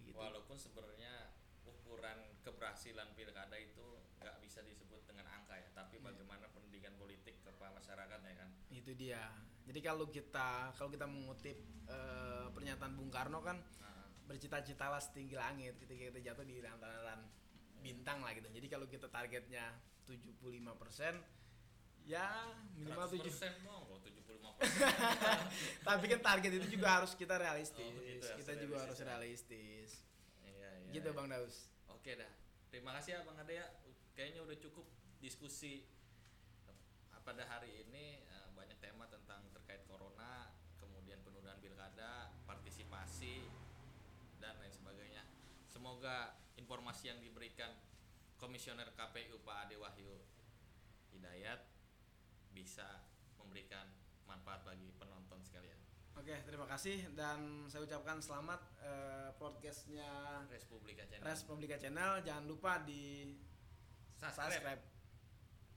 Gitu. 0.00 0.14
walaupun 0.14 0.56
sebenarnya 0.56 1.30
ukuran 1.62 2.18
keberhasilan 2.40 3.12
pilkada 3.12 3.54
itu 3.54 3.84
nggak 4.16 4.36
bisa 4.38 4.60
disebut 4.60 5.04
dengan 5.04 5.26
angka 5.28 5.54
ya 5.54 5.68
tapi 5.72 5.96
Iya. 5.96 6.06
bagaimana 6.06 6.46
pendidikan 6.48 6.94
politik 6.94 7.38
ke 7.38 7.50
masyarakat 7.52 8.20
ya 8.20 8.34
kan 8.36 8.48
itu 8.70 8.92
dia 8.94 9.22
jadi 9.64 9.80
kalau 9.82 10.06
kita 10.06 10.72
kalau 10.72 10.88
kita 10.88 11.06
mengutip 11.06 11.56
eh, 11.86 12.46
pernyataan 12.48 12.94
Bung 12.94 13.08
Karno 13.08 13.40
kan 13.40 13.58
Nah, 13.80 14.06
bercita-citalah 14.26 14.98
setinggi 14.98 15.34
langit 15.34 15.74
ketika 15.78 16.10
kita 16.10 16.20
jatuh 16.22 16.44
di 16.44 16.58
lantaran 16.58 17.20
bintang 17.78 18.20
lah 18.20 18.32
gitu 18.32 18.46
jadi 18.46 18.66
kalau 18.68 18.86
kita 18.86 19.06
targetnya 19.06 19.72
75% 20.06 21.39
ya 22.06 22.26
minimal 22.76 23.06
7 23.08 23.20
100% 23.26 23.66
dong 23.66 23.82
kok 23.86 24.00
75 24.04 24.60
tapi 25.88 26.04
kan 26.10 26.20
target 26.20 26.50
itu 26.60 26.66
juga 26.78 26.88
harus 27.00 27.12
kita 27.16 27.34
realistis 27.40 27.80
Oh, 27.80 28.04
harus 28.04 28.30
kita 28.44 28.52
juga 28.60 28.76
harus 28.84 28.98
realistis 29.00 29.00
ya. 29.00 29.08
realistis 29.08 29.90
iya, 30.44 30.70
iya, 30.84 30.90
gitu 31.00 31.08
iya. 31.12 31.16
Bang 31.16 31.28
Daus 31.32 31.70
Oke 32.00 32.16
dah. 32.16 32.32
Terima 32.72 32.96
kasih 32.96 33.12
ya 33.12 33.20
Bang 33.28 33.36
Ade 33.36 33.60
ya. 33.60 33.68
Kayaknya 34.16 34.40
udah 34.40 34.56
cukup 34.56 34.88
diskusi 35.20 35.84
pada 37.20 37.44
hari 37.44 37.84
ini 37.84 38.24
eh, 38.24 38.48
banyak 38.56 38.80
tema 38.80 39.04
tentang 39.04 39.44
terkait 39.52 39.84
corona, 39.84 40.48
kemudian 40.80 41.20
penundaan 41.20 41.60
pilkada, 41.60 42.32
partisipasi 42.48 43.44
dan 44.40 44.56
lain 44.64 44.72
sebagainya. 44.72 45.28
Semoga 45.68 46.40
informasi 46.56 47.12
yang 47.12 47.20
diberikan 47.20 47.68
Komisioner 48.40 48.96
KPU 48.96 49.44
Pak 49.44 49.68
Ade 49.68 49.76
Wahyu 49.76 50.16
Hidayat 51.12 51.60
bisa 52.60 52.84
memberikan 53.40 53.88
manfaat 54.28 54.60
bagi 54.68 54.92
penonton 55.00 55.40
sekalian. 55.40 55.80
oke 56.12 56.36
terima 56.44 56.68
kasih 56.68 57.08
dan 57.16 57.64
saya 57.72 57.88
ucapkan 57.88 58.20
selamat 58.20 58.60
eh, 58.84 59.30
podcastnya 59.40 60.44
Republika 60.52 61.08
Channel. 61.08 61.24
Res 61.24 61.40
Publika 61.48 61.76
Channel 61.80 62.20
jangan 62.20 62.44
lupa 62.44 62.84
di 62.84 63.32
Subscribe. 64.20 64.52
subscribe 64.52 64.82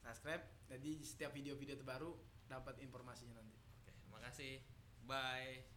subscribe 0.04 0.44
jadi 0.68 0.92
setiap 1.00 1.32
video-video 1.32 1.80
terbaru 1.80 2.12
dapat 2.44 2.76
informasinya 2.84 3.40
nanti 3.40 3.64
Oke, 3.84 3.92
terima 4.00 4.20
kasih. 4.20 4.60
Bye. 5.04 5.73